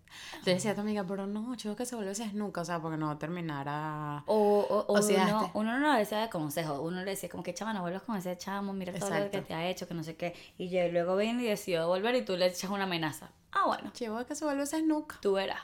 [0.43, 2.62] te decía a tu amiga, pero no, chivo que se vuelve se esnuca.
[2.62, 4.23] O sea, porque no terminara.
[4.25, 4.35] O,
[4.67, 7.43] o, o O sea, uno, uno no le decía de consejo, uno le decía como
[7.43, 9.93] que chama, no vuelvas con ese chamo, mira todo lo que te ha hecho, que
[9.93, 10.33] no sé qué.
[10.57, 13.29] Y yo luego viene y decidió volver y tú le echas una amenaza.
[13.51, 15.17] Ah, bueno, Chivo que se vuelve se esnuca.
[15.21, 15.62] tú verás.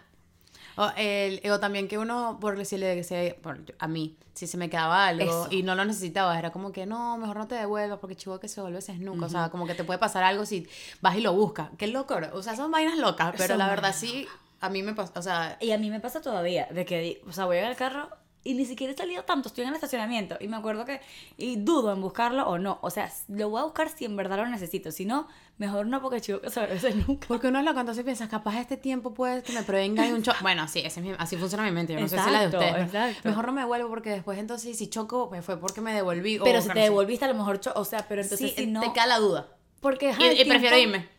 [0.78, 4.58] O, el, o también que uno, por decirle que se, por- a mí, si se
[4.58, 5.48] me quedaba algo Eso.
[5.50, 8.48] y no lo necesitaba, era como que no, mejor no te devuelvas porque chivo que
[8.50, 9.26] se vuelve se esnuca.
[9.26, 10.68] O sea, como que te puede pasar algo si
[11.02, 11.70] vas y lo buscas.
[11.78, 12.18] Qué loco.
[12.34, 14.28] O sea, son vainas locas, pero Son la verdad vainas sí,
[14.60, 17.32] a mí me pasa, o sea, Y a mí me pasa todavía, de que, o
[17.32, 18.10] sea, voy en el carro
[18.46, 21.02] y ni siquiera he salido tanto, estoy en el estacionamiento y me acuerdo que,
[21.36, 22.78] y dudo en buscarlo o no.
[22.82, 25.28] O sea, lo voy a buscar si en verdad lo necesito, si no,
[25.58, 27.28] mejor no porque chivo que se nunca.
[27.28, 30.24] porque uno es loco, entonces piensas, capaz este tiempo puede que me prevenga de un
[30.24, 30.38] choque.
[30.42, 31.94] Bueno, sí, ese es mi- así funciona mi mente.
[31.94, 32.86] Yo no sé si la de ustedes.
[32.86, 33.28] exacto.
[33.28, 36.40] Mejor no me devuelvo porque después entonces si choco, pues fue porque me devolví.
[36.40, 38.80] o Pero si te devolviste a lo mejor, o sea, pero entonces Sí, si no...
[38.82, 39.48] te queda la duda.
[39.82, 41.10] Porque Y, prefiero irme.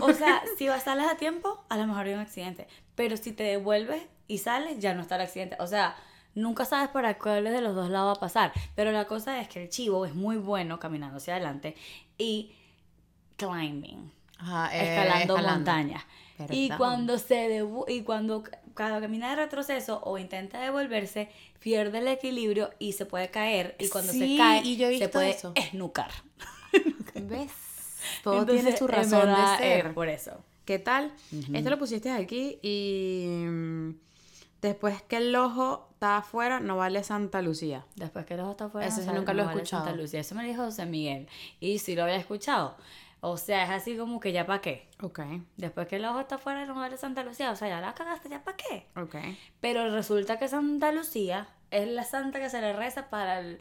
[0.00, 2.66] O sea, si vas sales a tiempo, a lo mejor hay un accidente.
[2.94, 5.56] Pero si te devuelves y sales, ya no está el accidente.
[5.60, 5.96] O sea,
[6.34, 8.52] nunca sabes para cuál de los dos lados va a pasar.
[8.74, 11.74] Pero la cosa es que el chivo es muy bueno caminando hacia adelante
[12.18, 12.52] y
[13.36, 14.10] climbing.
[14.38, 15.54] Ajá, eh, escalando, escalando.
[15.56, 16.02] montañas.
[16.50, 18.42] Y cuando se y cuando
[18.74, 21.28] cada camina de retroceso o intenta devolverse,
[21.60, 23.76] pierde el equilibrio y se puede caer.
[23.78, 25.52] Y cuando Sí, se cae, y yo se puede eso.
[25.54, 26.10] esnucar.
[27.14, 27.52] ¿Ves?
[28.24, 29.94] Todo Entonces, tiene su razón de ser.
[29.94, 30.32] por eso.
[30.64, 31.12] ¿Qué tal?
[31.52, 33.26] Esto lo pusiste aquí y
[34.62, 37.84] después que el ojo está afuera, no vale Santa Lucía.
[37.96, 39.84] Después que los está afuera, no sabe- nunca lo he vale escuchado.
[39.84, 40.20] Santa Lucía.
[40.20, 41.28] Eso me dijo José Miguel.
[41.60, 42.76] Y sí lo había escuchado.
[43.24, 44.88] O sea, es así como que ya para qué.
[45.00, 45.20] Ok,
[45.56, 47.52] Después que el ojo está afuera, no vale Santa Lucía.
[47.52, 48.86] O sea, ya la cagaste, ya para qué.
[48.96, 49.14] ok.
[49.60, 53.60] Pero resulta que Santa Lucía es la santa que se le reza para el-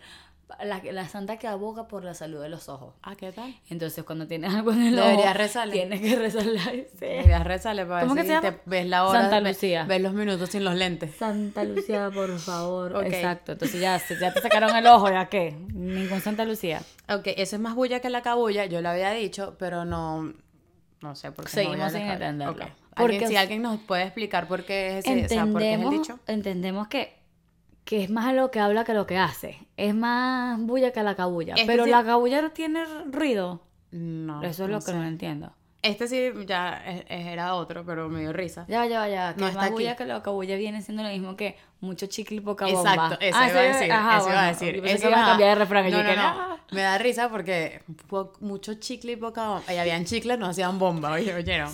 [0.64, 2.94] la, la santa que aboga por la salud de los ojos.
[3.04, 3.56] Ah, ¿qué tal?
[3.70, 5.74] Entonces, cuando tienes algo en el ojo, Deberías rezarle.
[5.74, 6.60] tienes que rezarle.
[6.92, 6.98] sí.
[7.00, 9.86] Deberías rezarle para ¿Cómo ver que si se te ves la hora, Santa Lucía.
[9.86, 11.16] ves los minutos sin los lentes.
[11.16, 13.06] Santa Lucía, por favor.
[13.06, 13.54] Exacto.
[13.54, 15.56] Entonces ya, ya te sacaron el ojo, ¿ya qué?
[15.74, 16.82] Ningún Santa Lucía.
[17.10, 20.34] Ok, eso es más bulla que la cabulla, yo lo había dicho, pero no,
[21.02, 21.52] no sé por qué.
[21.52, 22.56] Seguimos no sin entenderlo.
[22.96, 25.74] Porque ¿Alguien- si alguien nos puede explicar por qué es ese, o sea, por qué
[25.74, 26.20] es el Entendemos, dicho.
[26.28, 27.21] entendemos que,
[27.92, 29.68] que es más lo que habla que lo que hace.
[29.76, 31.56] Es más bulla que la cabulla.
[31.56, 33.64] Este Pero sí- la cabulla no tiene ruido.
[33.92, 34.42] No.
[34.44, 34.94] Eso es no lo que sé.
[34.94, 35.52] no entiendo.
[35.82, 38.64] Este sí ya es- es- era otro, pero me dio risa.
[38.70, 39.34] Ya, ya, ya.
[39.34, 42.38] Que No es más bulla que la cabulla viene siendo lo mismo que mucho chicle
[42.38, 42.94] y poca bomba.
[42.94, 44.86] Exacto, eso Ah, iba a decir, ajá, eso iba a bueno, decir.
[44.86, 45.92] eso iba a cambiar de refrán.
[45.92, 46.22] No, no, que, no.
[46.24, 46.58] "Ah".
[46.72, 49.74] Me da risa porque po- mucho chicle y poca bomba.
[49.74, 51.70] Y habían chicles, no hacían bomba, oye, oyeron.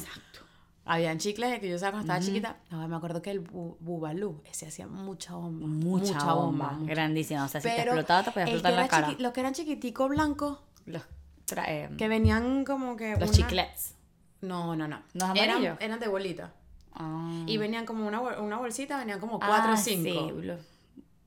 [0.88, 2.58] Habían chicles que yo usaba cuando estaba chiquita.
[2.72, 5.68] No, me acuerdo que el bu- bubalú, ese hacía mucha bomba.
[5.68, 6.72] Mucha, bomba.
[6.72, 6.92] mucha.
[6.94, 7.44] Grandísima.
[7.46, 9.16] O sea, si te explotaba, te podía explotar la cara.
[9.20, 11.04] los que eran chiquiticos blancos, Los,
[11.46, 13.12] tra- eh, que venían como que.
[13.18, 13.96] los una- chiclets.
[14.42, 15.02] No, no, no.
[15.14, 16.54] ¿Los eran, eran de bolita.
[16.94, 17.44] Ah.
[17.46, 20.30] Y venían como una, bol- una bolsita, venían como cuatro o Ah, cinco.
[20.40, 20.62] Sí, los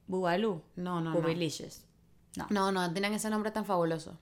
[0.06, 0.62] Bubalú.
[0.76, 1.20] No, no, no.
[1.20, 1.82] Bubilicious.
[2.36, 2.46] No.
[2.50, 4.18] No, no, tenían ese nombre tan fabuloso.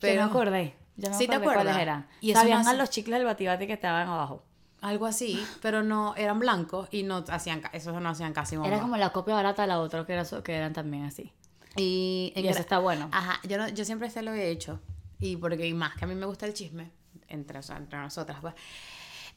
[0.00, 0.74] Pero me acordé.
[0.96, 1.78] Me ¿Sí te cuáles acuerdas?
[1.78, 2.08] eran.
[2.20, 4.42] Y Sabían no a los chicles del batibati que estaban abajo.
[4.80, 8.68] Algo así, pero no, eran blancos y no hacían, esos no hacían casi bomba.
[8.68, 11.32] Era como la copia barata de la otra que, era, que eran también así.
[11.76, 13.08] Y, Y eso está bueno.
[13.12, 14.80] Ajá, yo, no, yo siempre se lo he hecho.
[15.18, 16.90] Y porque y más que a mí me gusta el chisme,
[17.28, 18.54] entre, o sea, entre nosotras, pues.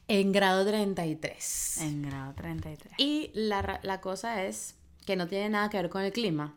[0.08, 1.78] En grado 33.
[1.82, 2.94] En grado 33.
[2.98, 4.74] Y la, la cosa es
[5.06, 6.54] que no tiene nada que ver con el clima,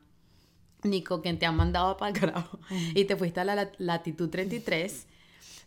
[0.83, 2.59] ni con quien te han mandado para el grado,
[2.95, 5.07] y te fuiste a la lat- latitud 33.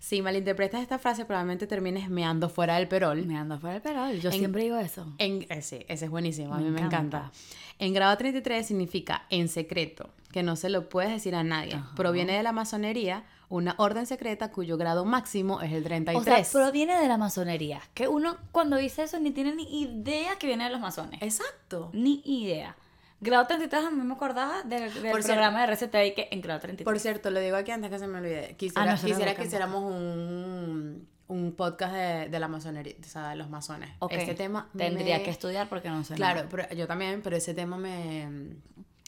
[0.00, 3.26] Si malinterpretas esta frase, probablemente termines meando fuera del perol.
[3.26, 4.18] Me ando fuera del perol.
[4.18, 5.06] Yo En- siempre digo eso.
[5.18, 7.18] En, ese, ese es buenísimo, a mí me encanta.
[7.18, 7.32] encanta.
[7.78, 11.74] En grado 33 significa en secreto, que no se lo puedes decir a nadie.
[11.74, 11.94] Ajá.
[11.94, 16.46] Proviene de la masonería, una orden secreta cuyo grado máximo es el O 33.
[16.48, 17.80] sea, proviene de la masonería.
[17.94, 21.20] Que uno cuando dice eso ni tiene ni idea que viene de los masones.
[21.22, 21.90] Exacto.
[21.92, 22.74] Ni idea.
[23.20, 26.60] Grado 33 a mí me acordaba del, del Por programa de RCTI que en grado
[26.60, 26.84] 33.
[26.84, 28.54] Por cierto, lo digo aquí antes que se me olvide.
[28.56, 33.36] Quisiera, Ah, quisiera que hiciéramos un, un podcast de, de la masonería, o sea, de
[33.36, 33.90] los masones.
[33.98, 34.12] Ok.
[34.12, 36.48] Este tema Tendría me- que estudiar porque no sé Claro, nada.
[36.50, 38.26] pero yo también, pero ese tema me,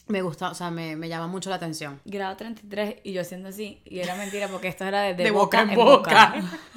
[0.07, 1.99] me gusta, o sea, me, me llama mucho la atención.
[2.05, 3.81] Grado 33 y yo haciendo así.
[3.85, 6.33] Y era mentira porque esto era de, de De boca, boca en en boca.
[6.35, 6.43] boca.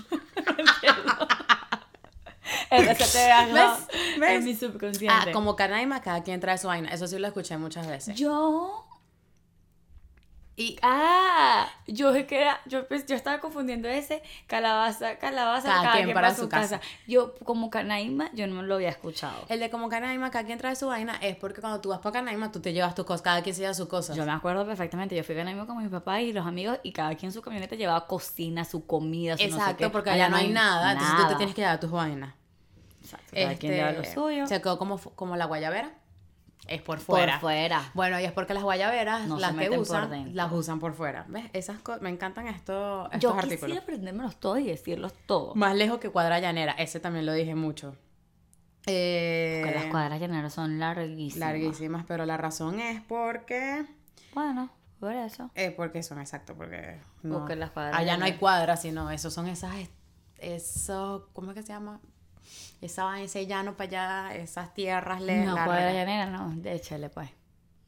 [4.18, 4.30] ¿Ves?
[4.30, 5.30] en mi subconsciente.
[5.30, 6.90] Ah, como Canaima, cada quien trae su vaina.
[6.90, 8.16] Eso sí lo escuché muchas veces.
[8.16, 8.84] Yo
[10.58, 15.82] Y Ah, yo es que era, yo, pues, yo estaba confundiendo ese calabaza, calabaza, Cada
[15.82, 16.80] cada, quien quien para su casa.
[17.06, 19.44] Yo como Canaima, yo no lo había escuchado.
[19.50, 22.14] el de como Canaima, cada quien trae su vaina, es porque cuando tú vas para
[22.14, 24.16] Canaima, tú te llevas tus cosas, cada quien se lleva sus cosas.
[24.16, 26.92] Yo me acuerdo perfectamente, yo fui a Canaima con mi papá y los amigos y
[26.92, 29.90] cada quien su camioneta llevaba cocina, su comida, su no sé Exacto, qué.
[29.90, 32.34] porque allá no hay nada, entonces tú te tienes que llevar tus vainas.
[33.06, 34.46] Exacto, cada quien lleva lo Este, suyo.
[34.46, 35.92] Se quedó como, como la guayabera.
[36.68, 37.90] Es por por fuera.
[37.94, 41.24] Bueno, y es porque las guayaberas, No las que usan, las usan por fuera.
[41.28, 41.44] ¿Ves?
[41.52, 43.60] Esas me encantan estos, estos Yo artículos.
[43.60, 45.54] quisiera aprendérmelos todos y decirlos todos.
[45.54, 46.72] Más lejos que cuadra llanera.
[46.72, 47.94] Ese también lo dije mucho.
[48.86, 51.48] Eh, Porque las cuadras llaneras son larguísimas.
[51.48, 53.84] larguísimas, pero la razón es porque.
[54.34, 54.68] Bueno,
[55.00, 55.50] por eso.
[55.54, 57.00] Es porque son exacto, porque.
[57.22, 59.72] No, Porque las cuadras allá no hay cuadras, sino esos son esas.
[60.38, 62.00] Eso, ¿Cómo es que se llama?
[62.80, 67.30] Esa ese llano para allá, esas tierras le, No, cuadra llanera no, échale pues.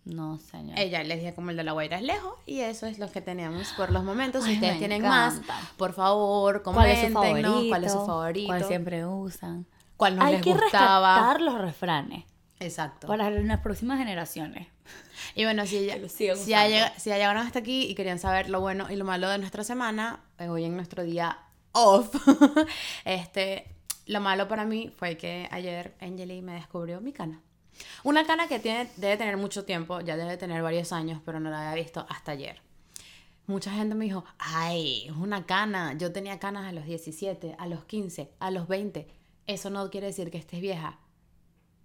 [0.05, 0.79] No, señor.
[0.79, 3.21] Ella les dije como el de la Guaira es lejos y eso es lo que
[3.21, 4.45] tenemos por los momentos.
[4.45, 5.45] Si Ay, ustedes tienen encanta.
[5.45, 7.63] más, por favor, ¿Cuál es su favorito?
[7.69, 9.67] cuál es su favorito, ¿Cuál siempre usan?
[9.99, 11.15] cuál nos Hay les que gustaba.
[11.17, 12.25] rescatar los refranes
[12.59, 13.07] Exacto.
[13.07, 14.69] para las próximas generaciones.
[15.35, 18.97] Y bueno, si, ya, si ya llegaron hasta aquí y querían saber lo bueno y
[18.97, 21.39] lo malo de nuestra semana, eh, hoy en nuestro día
[21.73, 22.15] off,
[23.05, 23.77] este,
[24.09, 27.41] lo malo para mí fue que ayer Angeli me descubrió mi cana.
[28.03, 31.49] Una cana que tiene, debe tener mucho tiempo, ya debe tener varios años, pero no
[31.51, 32.61] la había visto hasta ayer.
[33.47, 35.95] mucha gente me dijo, ay, es una cana.
[35.97, 39.07] Yo tenía canas a los 17, a los 15, a los 20.
[39.47, 40.99] Eso no quiere decir que estés vieja.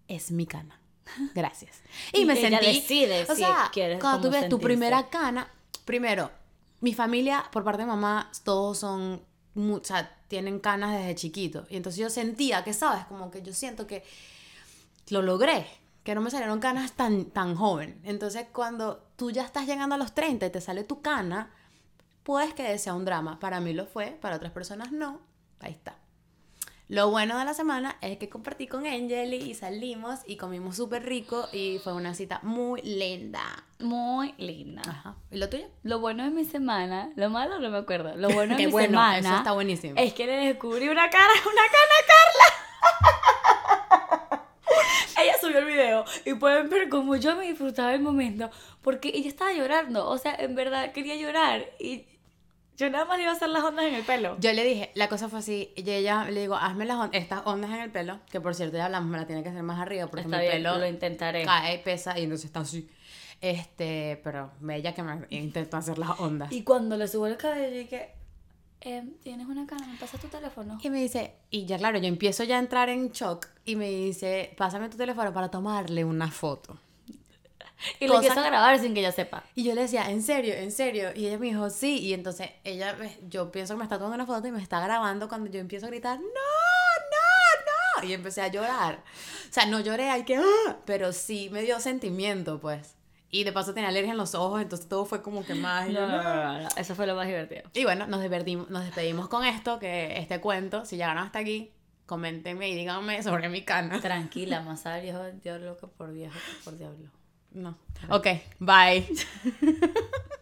[0.08, 0.80] Es mi cana.
[1.36, 1.82] Gracias.
[2.12, 2.66] Y, Y me sentí.
[2.66, 5.48] decide o si sea, quieres cuando tú ves tu primera cana,
[5.86, 6.32] primero,
[6.82, 9.22] mi familia, por parte de mamá, todos son.
[9.56, 11.66] O sea, tienen canas desde chiquito.
[11.70, 13.06] Y entonces yo sentía que, ¿sabes?
[13.06, 14.04] Como que yo siento que
[15.10, 15.68] lo logré,
[16.04, 18.00] que no me salieron canas tan, tan joven.
[18.04, 21.52] Entonces, cuando tú ya estás llegando a los 30 y te sale tu cana,
[22.24, 23.40] puedes que sea un drama.
[23.40, 25.20] Para mí lo fue, para otras personas no.
[25.60, 25.96] Ahí está.
[26.94, 31.04] Lo bueno de la semana es que compartí con Angeli y salimos y comimos súper
[31.04, 33.42] rico y fue una cita muy linda.
[33.80, 34.84] Muy linda.
[34.88, 35.16] Ajá.
[35.32, 35.66] ¿Y lo tuyo?
[35.82, 38.16] Lo bueno de mi semana, lo malo no me acuerdo.
[38.16, 39.96] Lo bueno de Qué mi bueno, semana eso está buenísimo.
[39.98, 42.06] es que le descubrí una cara, una cana a
[44.30, 44.44] Carla.
[45.24, 48.52] ella subió el video y pueden ver cómo yo me disfrutaba el momento
[48.84, 52.06] porque ella estaba llorando, o sea, en verdad quería llorar y
[52.78, 54.38] yo nada más le iba a hacer las ondas en el pelo.
[54.40, 57.42] Yo le dije, la cosa fue así, y ella le digo, hazme las on- estas
[57.46, 59.80] ondas en el pelo, que por cierto ya hablamos, me la tiene que hacer más
[59.80, 61.46] arriba porque Está mi bien, pelo lo intentaré.
[61.46, 62.90] cae, pesa y entonces está así.
[63.42, 66.52] Este, pero ella que me intentó hacer las ondas.
[66.52, 68.10] Y cuando le subo el cabello dije,
[68.82, 70.80] em, tienes una cana, me pasas tu teléfono.
[70.82, 73.90] Y me dice, y ya claro, yo empiezo ya a entrar en shock y me
[73.90, 76.78] dice, pásame tu teléfono para tomarle una foto.
[78.00, 79.44] Y le empiezo a grabar sin que ella sepa.
[79.56, 80.54] Y yo le decía, ¿en serio?
[80.54, 81.10] ¿En serio?
[81.16, 82.00] Y ella me dijo, sí.
[82.00, 84.80] Y entonces ella, me- yo pienso que me está tomando una foto y me está
[84.80, 88.08] grabando cuando yo empiezo a gritar, ¡No, no, no!
[88.08, 89.04] Y empecé a llorar.
[89.50, 90.78] O sea, no lloré, hay que, ¡ah!
[90.86, 92.96] pero sí me dio sentimiento, pues.
[93.30, 95.90] Y de paso tenía alergia en los ojos, entonces todo fue como que más.
[95.90, 97.64] No, no, no, Eso fue lo más divertido.
[97.74, 101.72] Y bueno, nos despedimos, nos despedimos con esto, que este cuento, si llegaron hasta aquí,
[102.06, 104.00] coméntenme y díganme sobre mi cana.
[104.00, 104.64] Tranquila,
[105.02, 107.10] viejo diablo que por viejo que por diablo.
[107.54, 107.76] No.
[108.10, 108.28] Ok,
[108.60, 109.06] bye.